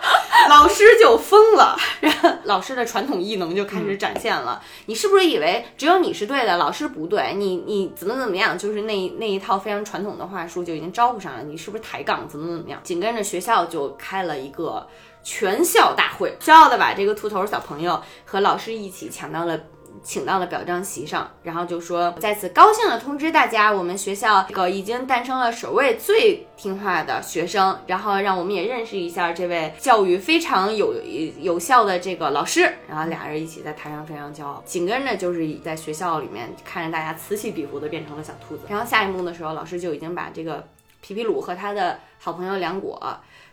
[0.50, 4.62] 老师就疯了，然 后老师的传统异能就开始展现了。
[4.86, 7.34] 你是不是以为只有你是对的，老师不对？
[7.36, 8.58] 你你怎么怎么样？
[8.58, 11.44] 就是那那一套非常传统的话术就已经招呼上了。
[11.44, 12.28] 你是不是抬杠？
[12.28, 12.80] 怎么怎么样？
[12.84, 14.86] 紧跟着学校就开了一个
[15.24, 19.58] 全校大会，骄傲的把这个秃头小朋友和老师一起抢到了。
[20.04, 30.94] 请到了表彰席上，然后就说在此高兴的通知大家，我们学校这个已经诞生了首位最听话的学生，然后让我们也认识一下这位教育非常有
[31.40, 32.62] 有效的这个老师。
[32.88, 34.62] 然后俩人一起在台上非常骄傲。
[34.66, 38.64] 紧跟着就是在学校里面看着大家此起彼伏的变成了小兔子。
[38.68, 40.68] 然后下一幕的时候，老师就已经把这个
[41.02, 43.02] 皮皮鲁和他的好朋友梁果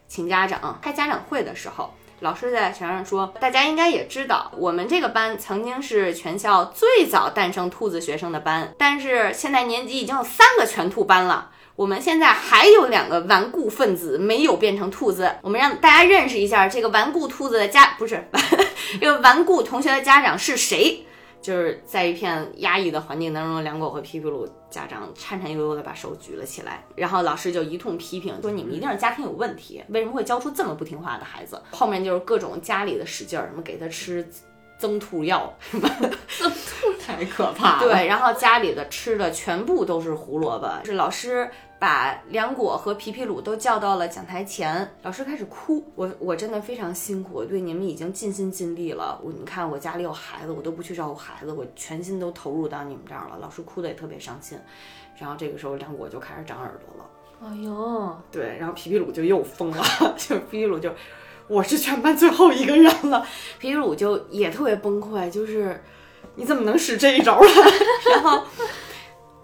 [0.09, 1.94] 请家长开家长会的时候。
[2.20, 11.50] 老师在墙上说：“大家应该也知道，我们这个班曾经是全校最早诞生兔子学生的班，但是现在年级已经有三个全兔班了。
[11.76, 18.28] 我们现在还有两个顽固分子没有变成兔子，我们让大家认识一下这个顽固兔子的家，不是
[19.00, 21.06] 这个顽固同学的家长是谁。”
[21.41, 31.61] 就是在一片压抑的环境当中，两狗和皮皮鲁家长颤颤悠悠地把手举了起来，然后老师就一通批评，说你们一定是家庭有问题，为什么会教出这么不听话的孩子？
[31.70, 34.28] 后面就是各种家里的使劲儿，什么给他吃
[34.78, 35.88] 增吐药，什 么
[36.38, 37.88] 增吐太可怕了。
[37.88, 41.51] 对，然后家里的吃的全部都是胡萝卜，是老师。
[41.81, 45.83] 把梁果和皮皮鲁都叫到了讲台前，老师开始哭。
[45.95, 49.18] 我我真的非常辛苦，我对你们已经尽心尽力了。
[49.24, 53.39] 我你看我家里有孩子，我都不去照顾孩子，我全心都投入到你们这儿了。
[53.41, 54.59] 老师哭的也特别伤心。
[55.18, 57.11] 然后这个时候梁果就开始长耳朵了。
[57.43, 59.83] 哎呦，对，然后皮皮鲁就又疯了，
[60.18, 60.93] 就皮皮鲁就
[61.49, 63.26] 我是全班最后一个人了。
[63.59, 65.83] 皮皮鲁就也特别崩溃，就是
[66.35, 67.49] 你怎么能使这一招呢？
[68.12, 68.43] 然后。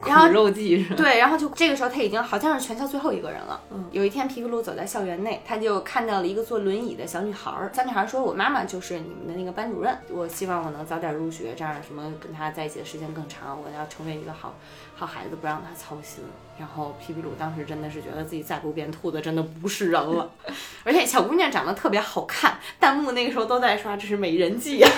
[0.05, 3.61] 然后肉计是对，然后就这个时候他已经好像是全校最后一个人了。
[3.71, 7.71] 嗯，有一天皮皮鲁走在校园内，他就看到了一个坐轮椅的小女孩儿。
[7.75, 14.55] 小女孩说：“我妈妈就是你们的那个班主任，我希望我能早点入学，这样什么跟她在一起的时间更长，我要成为一个好
[14.95, 16.23] 好孩子，不让她操心。”
[16.59, 20.31] 然后皮皮鲁当时真的是觉得自己再不变兔子，真的不是人了。
[20.85, 24.89] 而且小姑娘长得特别好看，弹幕那个时候都在刷这是美人计呀。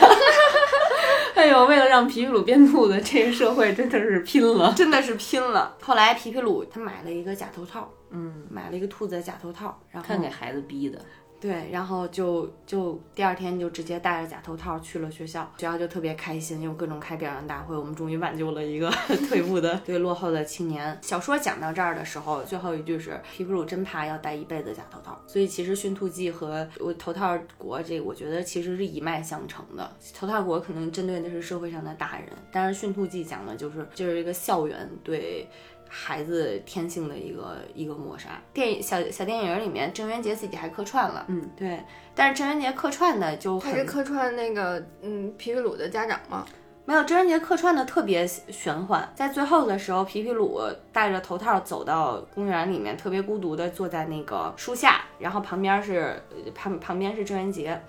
[1.35, 5.77] 哎呦，为了让皮皮鲁变兔子，这个社会真的是拼了，真的是拼了。
[5.81, 10.99] 后来皮皮鲁他买了一个假头套，嗯，买了一个兔子的假头套，然后看给孩子逼的。
[11.41, 18.91] 对，然后就就第二天就直接戴着假头套去了学校，学校就特别开心，又各种开表扬大会，我们终于挽救了一个
[19.29, 20.99] 退步的、对落后的青年。
[21.01, 29.89] 小说讲到这儿的时候，最后一句是皮普鲁真怕要戴一辈子假头套，所以其实驯兔记和我头套国这，我觉得其实是一脉相承的。
[30.15, 35.49] 头套国可能针对的是社会上的大人，但是驯兔记讲的就是就是一个校园对。
[35.89, 38.41] 孩子天性的一个一个抹杀。
[38.53, 41.25] 电影小小电影里面，郑渊洁自己还客串了。
[41.29, 41.81] 嗯，对。
[42.15, 46.47] 但是郑渊洁客串的就还是客串那个嗯皮皮鲁的家长吗？
[46.85, 49.11] 没有，郑渊洁客串的特别玄幻。
[49.15, 50.61] 在最后的时候，皮皮鲁
[50.93, 56.23] 戴着头套走到公园里面，特别孤独的坐在那个树下，然后旁边是
[56.55, 57.81] 旁旁边是郑渊洁，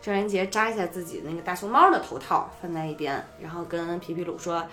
[0.00, 4.64] 郑渊洁摘下自己那个大熊猫的头套放在一边，然后跟皮皮鲁说。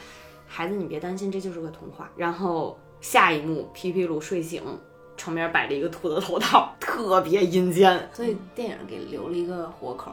[0.54, 2.12] 孩子，你别担心，这就是个童话。
[2.18, 4.62] 然后下一幕，皮皮鲁睡醒，
[5.16, 8.10] 床边摆着一个兔子头套， 特别阴间。
[8.14, 10.12] 所以电影给留了一个活口，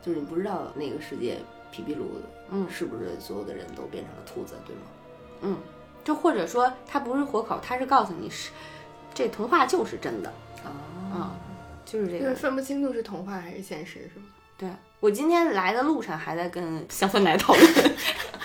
[0.00, 1.38] 就是你不知道那个世界
[1.72, 2.04] 皮皮鲁，
[2.52, 4.82] 嗯是不是所有的人都变成了兔子，对吗？
[5.42, 5.56] 嗯，
[6.04, 8.52] 就或者说它不是活口，它是告诉你是
[9.12, 10.30] 这童话就是真的，
[10.62, 10.70] 啊
[11.12, 11.30] 嗯，
[11.84, 12.20] 就是这个。
[12.20, 14.26] 就是分不清楚是童话还是现实，是吗？
[14.56, 14.68] 对
[15.00, 17.96] 我今天来的路上还在跟香酸奶讨论，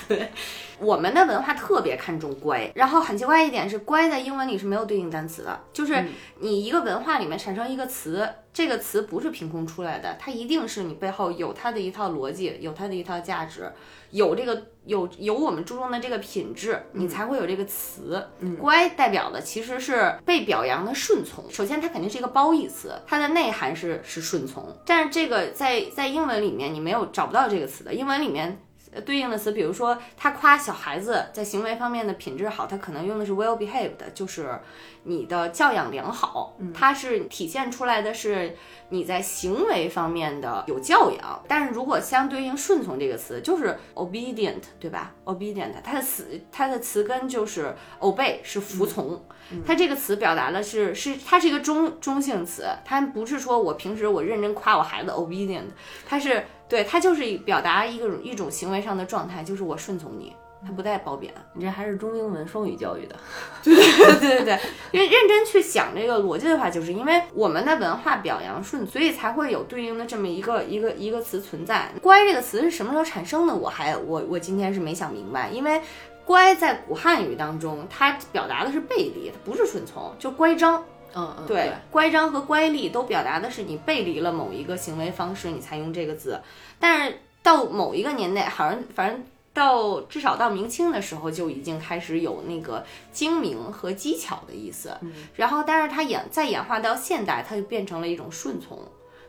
[0.07, 0.31] 对，
[0.79, 6.03] 我们的文化特别看重乖，然后很奇怪一点是，乖在英文里是没有对应单词的，就是
[6.39, 13.71] 你一个文化里面产生一个词，这个词不是凭空出来的，它一定是你背后有它的一套逻辑，有它的一套价值，
[14.11, 18.27] 有这个有有我们注重的这个品质，你才会有这个词。
[18.59, 21.49] 乖代表的其实是被表扬的顺从。
[21.49, 28.59] 首先，它肯定是一个褒义词，它的内涵是是顺从，但是这个在在英文里面你没有找不到这个词的，英文里面。
[28.95, 34.57] 呃对应的词，比如说他夸小孩子在行为方面的品质好，他可能用的是 well behaved，就是
[35.03, 38.55] 你的教养良好，它是体现出来的是
[38.89, 41.43] 你在行为方面的有教养。
[41.47, 49.21] 但是如果相对应顺从这个词，就是 obedient，对吧？obedient，它的词它的词根就是 obey，是服从。
[49.63, 55.65] 它这个词表达的是是它是一个中中性词，它不是说我平时我认真夸我孩子 obedient，
[56.07, 60.35] 它是对它就是表达一个一种行为上的状态，就是我顺从你，
[60.65, 61.33] 它不带褒贬。
[61.53, 63.15] 你这还是中英文双语教育的，
[63.63, 63.75] 对
[64.19, 64.59] 对对对，
[64.91, 71.91] 因为认真去想这个逻辑的话，就是因为我们的文化表扬顺，所以才会有对应的这么一个一个一个词存在。
[72.01, 73.55] 乖这个词是什么时候产生的？
[73.55, 75.79] 我还我我今天是没想明白，因为
[76.25, 80.83] 乖在古汉语当中，它表达的是背离，它不是顺从，就乖张。
[81.15, 86.41] 嗯嗯，对，乖张和乖戾都表达的是你背离了某一个行为方式，你才用这个字。
[86.77, 94.91] 但是到某一个年代，好像反正到至少到明清的时候，就已经开始有那个精明和技巧的意思。
[95.35, 98.77] 然后，但是它演再演化到现代，它就变成了一种顺从。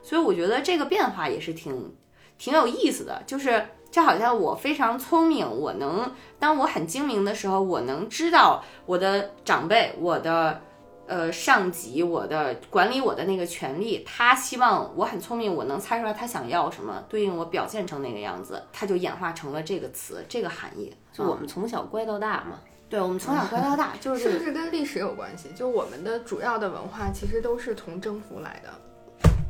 [0.03, 1.95] 所以我觉得这个变化也是挺
[2.37, 10.63] 挺有意思的，就是就好像我非常聪明，我能当我很精明的时候，我能知道我的长辈，我的。
[11.07, 20.93] 呃，上级，我的管理我的那个权利，他希望我很聪明，我能猜出来他想要什么，对应我表现成那个样子，他就演化成了这个词，这个含义。
[21.13, 22.59] 就我们从小乖到大嘛。
[22.89, 25.49] 对，我们从小乖到大，就是是不是跟历史有关系？
[25.57, 28.71] 就我们的主要的文化其实都是从征服来的。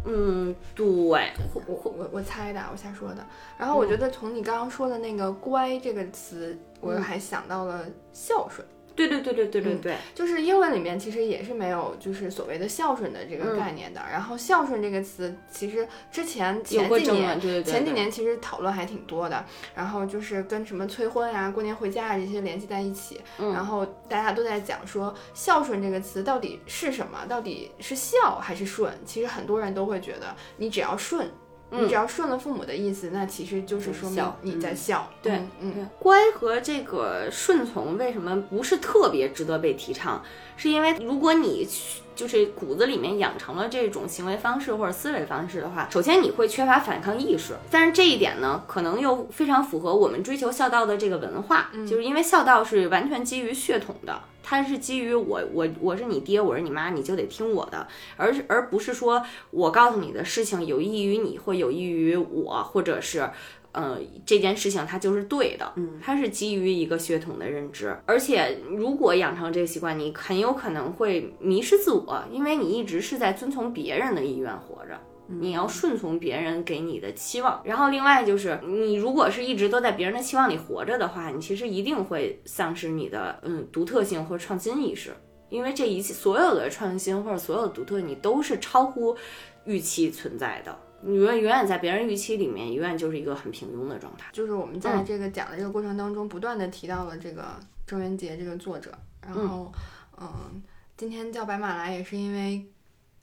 [0.06, 3.26] 嗯，对，我我我猜的，我瞎说的。
[3.58, 8.66] 然后我觉得从你刚刚说的那个“乖”这个词，我还想到了孝顺。
[8.96, 14.00] 对对对对对对对，就是英文里面其实也是没有就是所谓的孝顺的这个概念的。
[14.10, 19.44] 然后孝顺这个词，其实之前前几年对对对前几年其实讨论还挺多的。
[19.74, 23.20] 然后就是跟什么催婚啊、过年回家啊这些联系在一起。
[23.38, 27.26] 然后大家都在讲说孝顺这个词到底是什么？
[27.28, 28.92] 到底是孝还是顺？
[29.04, 31.30] 其实很多人都会觉得，你只要顺。
[31.70, 35.10] 你只要顺了父母的意思，那其实就是说明你在孝。
[35.20, 40.22] 对，嗯，对，乖和这个顺从为什么不是特别值得被提倡？
[40.56, 41.68] 是因为如果你
[42.16, 54.20] 就是骨子里面养成了这种行为方式或者思维方式的话，首先你会缺乏反抗意识，但是这一点呢，可能又非常符合我们追求孝道的这个文化，就是因为孝道是完全基于血统的。
[54.48, 57.84] 它是基于我我我是你爹，我是你妈，你就得听我的，
[58.16, 63.28] 而而不是说我告诉你的事情有益于你或有益于我，或者是，
[63.76, 74.98] 呃，这件事情它就是对的，嗯，它是基于一个血统的认知，而且如果养成这个习惯，你很有可能会迷失自我，因为你一直是在遵从别人的意愿活着。
[75.28, 85.10] 你要顺从别人给你的期望，然后另外就是你如果是一直都在别人的期望里活着的话，你其实一定会丧失你的嗯独特性或创新意识，
[85.48, 89.16] 因为这一切所有的创新或者所有的独特，你都是超乎
[89.64, 94.30] 预期存在的，你永远永远在别人预期里面，永远就是一个很平庸的状态。
[94.32, 99.72] 就是我们在这个讲的这个过程当中，不断的提到了这个郑渊洁这个作者，然后
[100.20, 100.62] 嗯，
[100.96, 102.66] 今天叫白马来也是因为。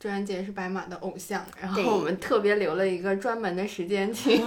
[0.04, 4.46] 郑渊洁是白马的偶像，然后我们特别留了一个专门的时间， 请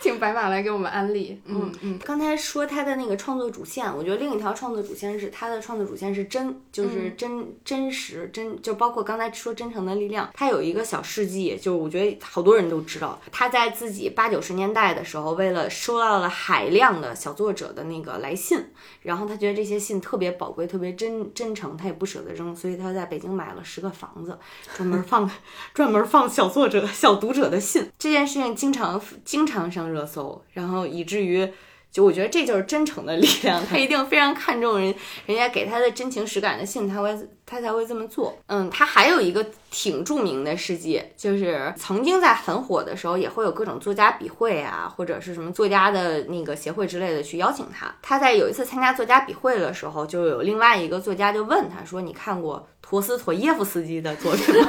[0.00, 1.38] 请白马来给我们安利。
[1.44, 18.64] 嗯嗯，刚才说他的那个创作主线，我觉得另一条创作主线是他的创作主线是真，就是真真实真，就包括刚才说真诚的力量，他有一个小事迹，就我觉得好多人都知道，他在自己八九十年代的时候，为了收到了海量的小作者的那个来信，
[19.02, 24.38] 然后他觉得这些信特别宝贵，特别真真诚，他也不舍得扔，所以他在北京买了十个房子。
[24.86, 25.30] 专门放
[25.74, 31.48] 专门放小作者、小读者的信，这件事情经常经常上热搜，然后以至于
[31.96, 34.94] 就我觉得这就是真诚的力量，他 一定非常看重人
[35.24, 38.38] 人家给他的真情实感的信，他会他才会这么做。
[38.48, 47.90] 嗯，他还有一个挺著名的事迹，就是曾经在很火的时候，也会有各种作家笔会啊，或者是什么作家的那个协会之类的去邀请他。
[48.02, 54.68] 他在有一次参加作家笔会的时候，就有另外一个作家就问他说：“你看过陀思妥耶夫斯基的作品吗？”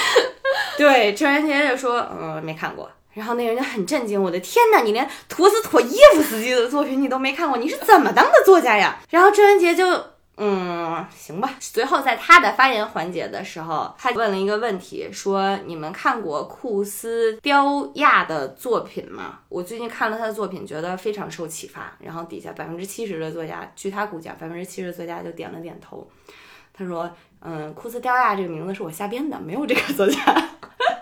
[0.78, 8.98] 对，郑渊洁就说：“嗯，没看过。”然后那人就很震惊，我的天哪，你连陀思妥耶夫斯基的作品你都没看过，你是怎么当的作家呀？
[9.10, 9.84] 然后郑渊洁就，
[10.36, 11.54] 嗯，行吧。
[11.58, 19.40] 随后在他的发言环节的时候，他问了一个问题，说你们看过库斯雕亚的作品吗？
[19.48, 21.92] 我最近看了他的作品，觉得非常受启发。
[21.98, 26.08] 然后底下百分之七十的作家，据他估价，百分之七十的作家就点了点头。
[26.72, 27.10] 他说，
[27.42, 30.48] 嗯，库斯雕亚这个名字是我瞎编的，没有这个作家。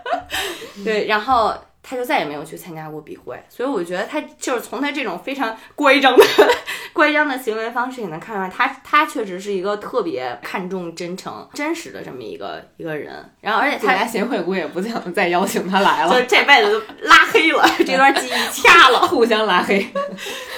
[0.83, 1.53] 对，然后。
[1.89, 6.23] 他就再也没有去参加过笔会，所以我觉得他就是从他这种非常乖张的
[6.93, 13.11] 乖张的行为方式也能看出来，他他确实是一个特别看重真诚、真实的这么一个一个人。
[13.41, 19.83] 然后，而且他家协会估计也不想再邀请他来了，就这辈子都拉黑了，这段记忆 掐了，互相拉黑。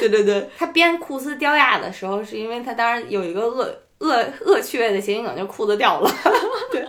[0.01, 6.11] 对对对，他编库斯雕亚的时候，是因为他当时有一个恶恶恶趣味的谐音梗，就裤子掉了。
[6.73, 6.86] 对，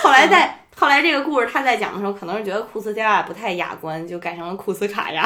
[0.00, 0.58] 后来在。
[0.74, 5.24] 后来这个故事他在讲的时候，可能是觉得库斯加亚不太雅观，就改成了库斯卡亚。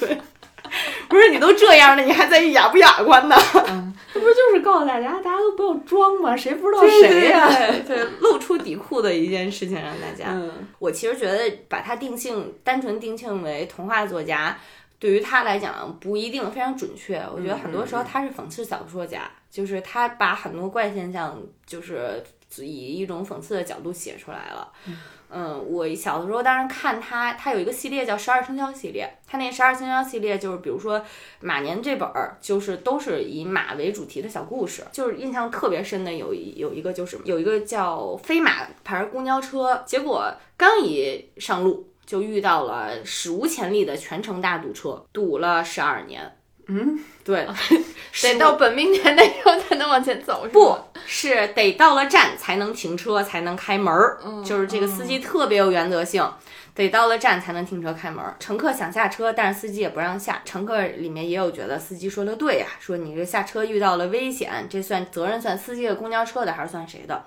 [0.00, 0.18] 对，
[1.08, 3.36] 不是你都这样了，你还在意雅不雅观呢？
[3.68, 6.36] 嗯，这不就是告诉大家，大家都不要装嘛？
[6.36, 7.48] 谁不知道谁呀？
[7.86, 10.30] 对，露出底裤的一件事情让大家。
[10.30, 14.58] 嗯，我其实觉得把他定性单纯定性为童话作家，
[14.98, 17.22] 对于他来讲不一定非常准确。
[17.32, 22.24] 我觉得很多时候他是讽刺小说家，就是他把很多怪现象就是。
[22.58, 24.72] 以一种讽刺的角度写出来了。
[25.32, 29.08] 嗯，我小的时候当然看他，他有一个系列叫《十二生肖》系列。
[29.28, 31.00] 他那《十二生肖》系列就是，比如说
[31.38, 34.84] 马年这本儿，就是都是以马为主题的小故事。
[34.90, 46.36] 就是印象特别深的有一有一个就是有一个叫飞马牌公交车，结果刚一上路就遇到了史无前例的全程大堵车，堵了十二年。
[46.66, 47.46] 嗯，对，
[48.22, 50.76] 得到本命年那时候才能往前走，不
[51.12, 54.16] 是得到了站才能停车，才能开门儿。
[54.44, 56.24] 就是这个司机特别有原则性，
[56.72, 58.36] 得到了站才能停车开门儿。
[58.38, 60.40] 乘客想下车，但是司机也不让下。
[60.44, 67.24] 乘客里面也有觉得司机说的对呀，说你这下车遇到了危险，这算责任算司机的公交车的还是算谁的？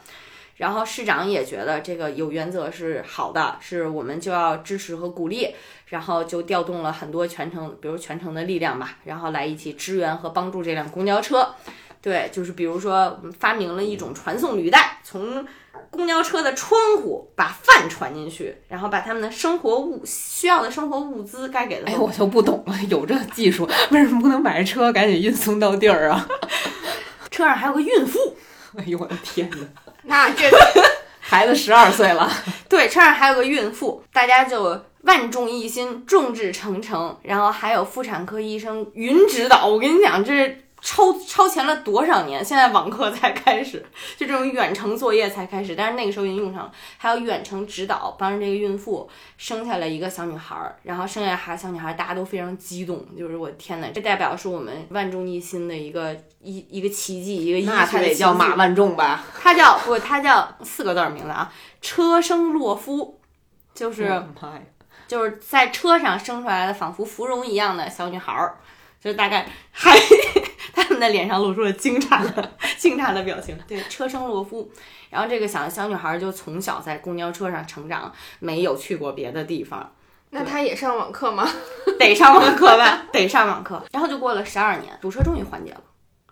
[0.55, 5.53] 然后市长也觉得这个有原则是好的，是我们就要支持和鼓励，
[5.88, 11.53] 然后就调动了很多全程，比如全程的力量吧，然后来一起支援和帮助这辆公交车。
[12.04, 15.47] 对，就是比如说发明了一种传送履带，从
[15.89, 21.88] 公交车的窗户把饭传进去，然后把他们的生活物需要的生活物资该给的。
[21.88, 26.28] 哎，我就不懂了，有这技术，为什么不能把这车赶紧运送到地儿啊？
[27.32, 28.20] 车上还有个孕妇。
[28.76, 29.66] 哎呦我的天哪！
[30.04, 30.49] 那这
[31.22, 32.30] 孩子十二岁了，
[32.68, 39.66] 对，车上还有个孕妇，大家就万众一心，众志成城，然后还有妇产科医生云指导。
[39.68, 40.62] 我跟你讲，这。
[40.84, 42.43] 超超前了多少年？
[42.43, 43.84] 现在网课才开始，
[44.17, 46.71] 就这种远程作业才开始，但是那个时候已经用上了。
[46.97, 59.23] 还有远程指导，帮着这个孕妇生下了一个小女孩儿，然后生下孩小女孩，大家都非常激动，就是我天呐，这代表是我们万众一心的一个一一个奇迹，一个那他得叫马万众吧？
[59.41, 61.49] 他叫不，他叫四个字名字啊，
[61.81, 63.21] 车生洛夫，
[63.73, 64.21] 就是
[65.07, 68.57] 就是在车上生出来的，仿佛芙蓉一样的小女孩儿，
[69.01, 69.97] 就是大概还。
[70.74, 73.57] 他们的脸上露出了惊诧的惊诧的表情。
[73.68, 74.72] 对，车生罗夫，
[75.09, 79.91] 然后这个小小女孩就从小在公交车上成长，没有去过别的地方。
[80.30, 81.47] 那她也上网课吗？
[81.99, 83.84] 得上网课吧，得上网课。
[83.91, 85.82] 然后就过了十二年，堵车终于缓解了。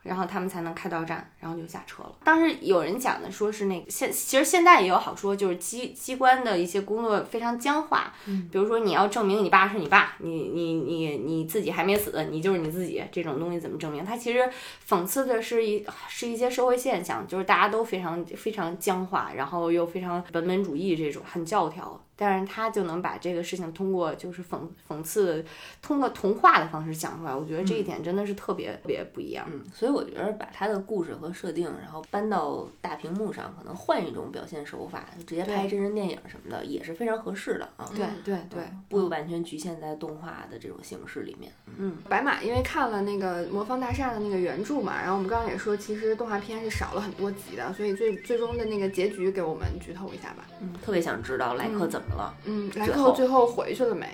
[0.04, 2.12] 然后他们才能开到站，然后就下车了。
[2.24, 8.14] 当时有人讲的说是那个现，其实现在也有好说，就是机机关的一些工作非常僵化。
[8.26, 14.04] 嗯，比如说你要证明你爸是你爸，你你你你自己还没死，你就是你自己，这种东西怎么证明？
[14.04, 14.50] 它其实
[14.88, 22.02] 讽刺的是一是一些社会现象，就是大家都非常非常僵化，然后又非常本本主义这种很教条。
[22.22, 25.44] 但是他就能把这个事情通过就是讽讽刺，
[25.82, 29.44] 通过童话的方式讲出来，我觉得这一点真的是特别特别不一样。
[29.52, 37.90] 嗯，所以我觉得把他的故事和设定，然后搬到大屏幕上，可能换一种表现手法，直接拍真人电影什么的，也是非常合适的啊。
[37.96, 41.52] 对对对，不完全局限在动画的这种形式里面。
[41.76, 50.46] 嗯，白马因为看了那个魔方大厦的那个原著嘛，然后我们刚刚也说，其实动画片是少了很多集的，所以最最终的那个结局给我们剧透一下吧。
[50.60, 52.34] 嗯，特别想知道莱克怎么了。
[52.46, 54.08] 嗯，莱克最后回去了没？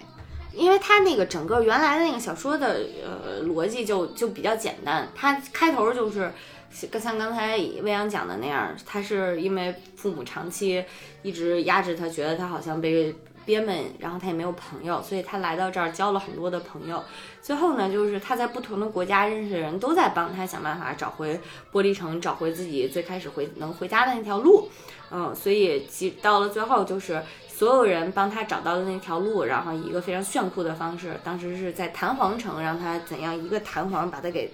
[0.54, 6.32] 因为他那个整个原来的那个小说的呃逻辑就就比较简单，他开头就是
[6.72, 10.84] 像像刚才未央讲的那样，他是因为父母长期
[11.22, 13.14] 一直压制他，觉得他好像被
[13.46, 17.04] 憋闷，然后他也没有朋友，所以他来到这儿交了很多的朋友。
[17.40, 21.40] 最后呢，就是他在不同的国家认识的人都在帮他想办法找回
[21.72, 24.68] 玻璃城，找回自己最开始回能回家的那条路。
[25.12, 27.22] 嗯，所以其到了最后就是。
[27.58, 34.54] 所有人帮他找到了那条路，然后以一个非常炫酷的方式，当时是在弹簧城，让他怎样一个弹簧把他给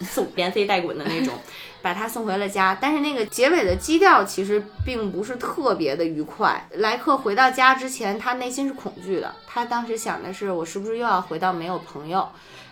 [0.00, 1.34] 送连飞带滚的那种，
[1.82, 2.78] 把他送回了家。
[2.80, 6.66] 但是那个结尾的基调其实并不是特别的愉快。
[6.76, 12.26] 莱克回到家之前，他内心是恐惧的，他当时想的是，我是不是又要回到没有朋友？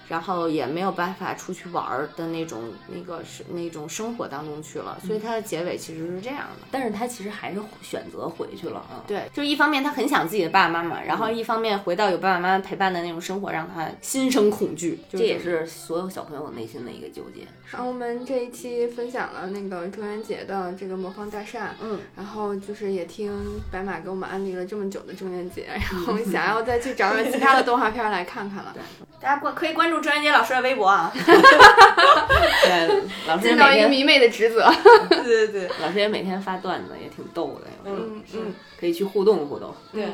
[0.09, 6.67] 然后也没有办法出去玩儿的那种，那个是那种生活当中去了，所以它的结尾其实是这样的。
[6.71, 9.03] 但是他其实还是选择回去了啊。
[9.07, 15.01] 对，就是一方面他很想自己的爸爸妈妈，然后一方面回到有爸爸妈妈陪伴的那种生活，让他心生恐惧。
[15.11, 17.47] 这也是所有小朋友内心的一个纠结。
[17.73, 23.33] 然后我们这一期分享了那个中元节的这个魔方大厦，嗯，然后就是也听
[23.73, 28.75] 白马给我们安利了这么久的中元节， 然后想要再去找找其他的动画片来看看了。
[29.21, 31.13] 大家关可以关注中元节老师的微博啊。
[31.17, 34.71] 对，老师尽到一个迷妹的职责。
[35.11, 37.67] 对对对，老师也每天发段子，也挺逗的。
[37.85, 39.75] 嗯嗯，可以去互动互动。
[39.93, 40.07] 对，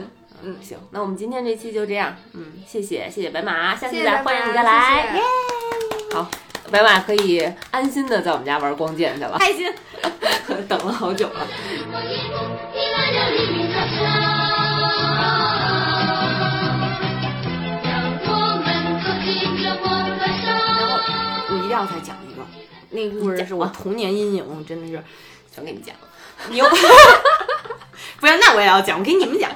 [0.43, 2.16] 嗯，行，那我们今天这期就这样。
[2.33, 5.16] 嗯，谢谢谢谢白马，下次再欢迎你再来。
[5.16, 5.23] 耶
[6.15, 6.31] 好，
[6.70, 9.72] 白马可以安心的在我们家玩光剑去了，开心。
[10.68, 11.47] 等了好久了。
[21.48, 22.43] 我一定要再讲一个，
[22.90, 25.02] 那个故事是我童年阴影，真的是
[25.55, 26.01] 全给你讲了。
[26.51, 26.64] 牛。
[28.20, 29.51] 不要，那我也要讲，我给你们讲。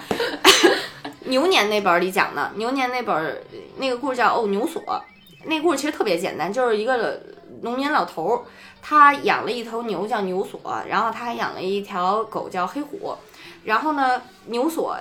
[1.27, 3.37] 牛年那本儿里讲的，牛年那本儿
[3.79, 4.83] 那个故事叫《哦牛所》，
[5.47, 7.21] 那故事其实特别简单，就是一个
[7.63, 8.45] 农民老头，
[8.83, 13.15] 他养了一头牛叫牛锁，然后他还养了一条狗叫黑虎，
[13.65, 14.97] 然后呢，牛锁，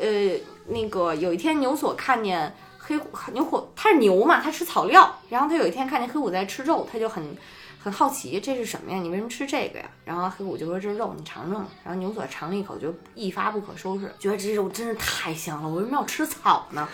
[0.00, 0.08] 呃，
[0.66, 7.36] 那个有一天牛锁看见黑虎牛虎，它是牛嘛，它吃草料，然后他有一天看见黑虎在吃肉，他就很
[7.82, 8.98] 很好奇这是什么呀？
[8.98, 9.86] 你为什么吃这个呀？
[10.04, 11.66] 然后黑虎就说这是肉，你尝尝。
[11.84, 16.88] 然后牛锁尝了一口，就一发不可收拾，觉得这肉真是太香了，我为什么要吃草呢？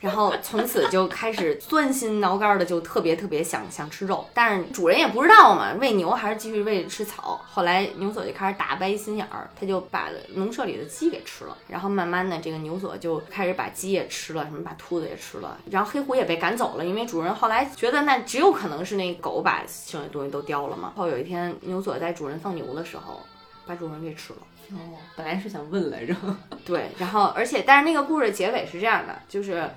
[0.00, 7.40] 然后从此就开始钻心挠肝的，就特别特别想想吃肉，但是主人也不知道嘛，喂牛还是继续喂吃草。
[7.50, 20.94] 后来牛所就开始打歪心眼儿，他就把农舍里的鸡给吃了，然后慢慢的这个牛所就开始把鸡也吃了，什么把兔子也吃了，然后黑虎也被赶走了，因为主人后来觉得那只有可能是那狗把剩下东西都叼了嘛。
[20.96, 23.20] 后有一天牛所在主人放牛的时候，
[23.66, 24.38] 把主人给吃了。
[24.72, 26.14] 哦，本来是想问来着。
[26.64, 29.68] 对，然后而且但是那个故事结尾是这样的，就是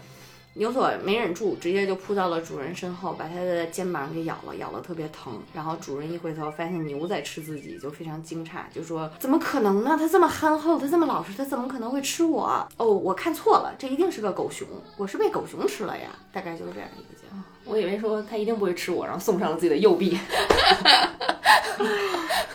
[0.55, 5.41] 牛所没忍住，直接就扑到了主人身后，把他的肩膀给咬了，咬了特别疼。
[5.51, 9.95] 然后主人一回头发现牛在吃自己，就非常惊诧，就说怎么可能呢？
[9.97, 12.67] 它这么憨厚，它这么老实，它怎么可能会吃我？
[12.77, 14.67] 哦，我看错了，这一定是个狗熊，
[14.97, 16.09] 我是被狗熊吃了呀。
[16.31, 17.37] 大概就是这样一个结果。
[17.65, 20.17] 我以为说他一定不会吃我，然后送上了自己的右臂。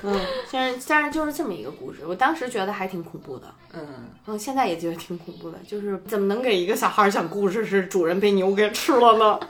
[0.02, 0.16] 嗯，
[0.48, 3.52] 虽然虽然就是这么一个故事，我当时觉得还挺恐怖的。
[3.72, 3.84] 嗯，
[4.26, 9.40] 嗯，现在也觉得挺恐怖的，就是怎么能给一个小孩儿讲故事是主人被牛给吃了呢？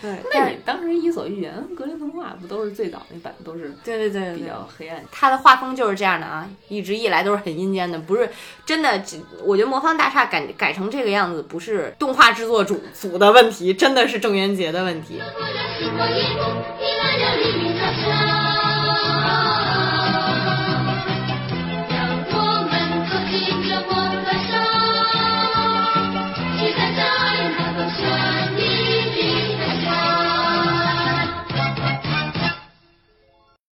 [0.00, 5.04] 对那你当时《伊索寓言》《格林童话》不都是最早那版，都是对对对，比较黑暗。
[5.12, 8.30] 他的画风就是这样的啊，一直以来都是很阴间的，不是
[8.64, 9.02] 真的。
[9.44, 15.20] 我觉得《魔方大厦》改改成这个样子，不是动画制作组组的问题，真的是郑渊洁的问题。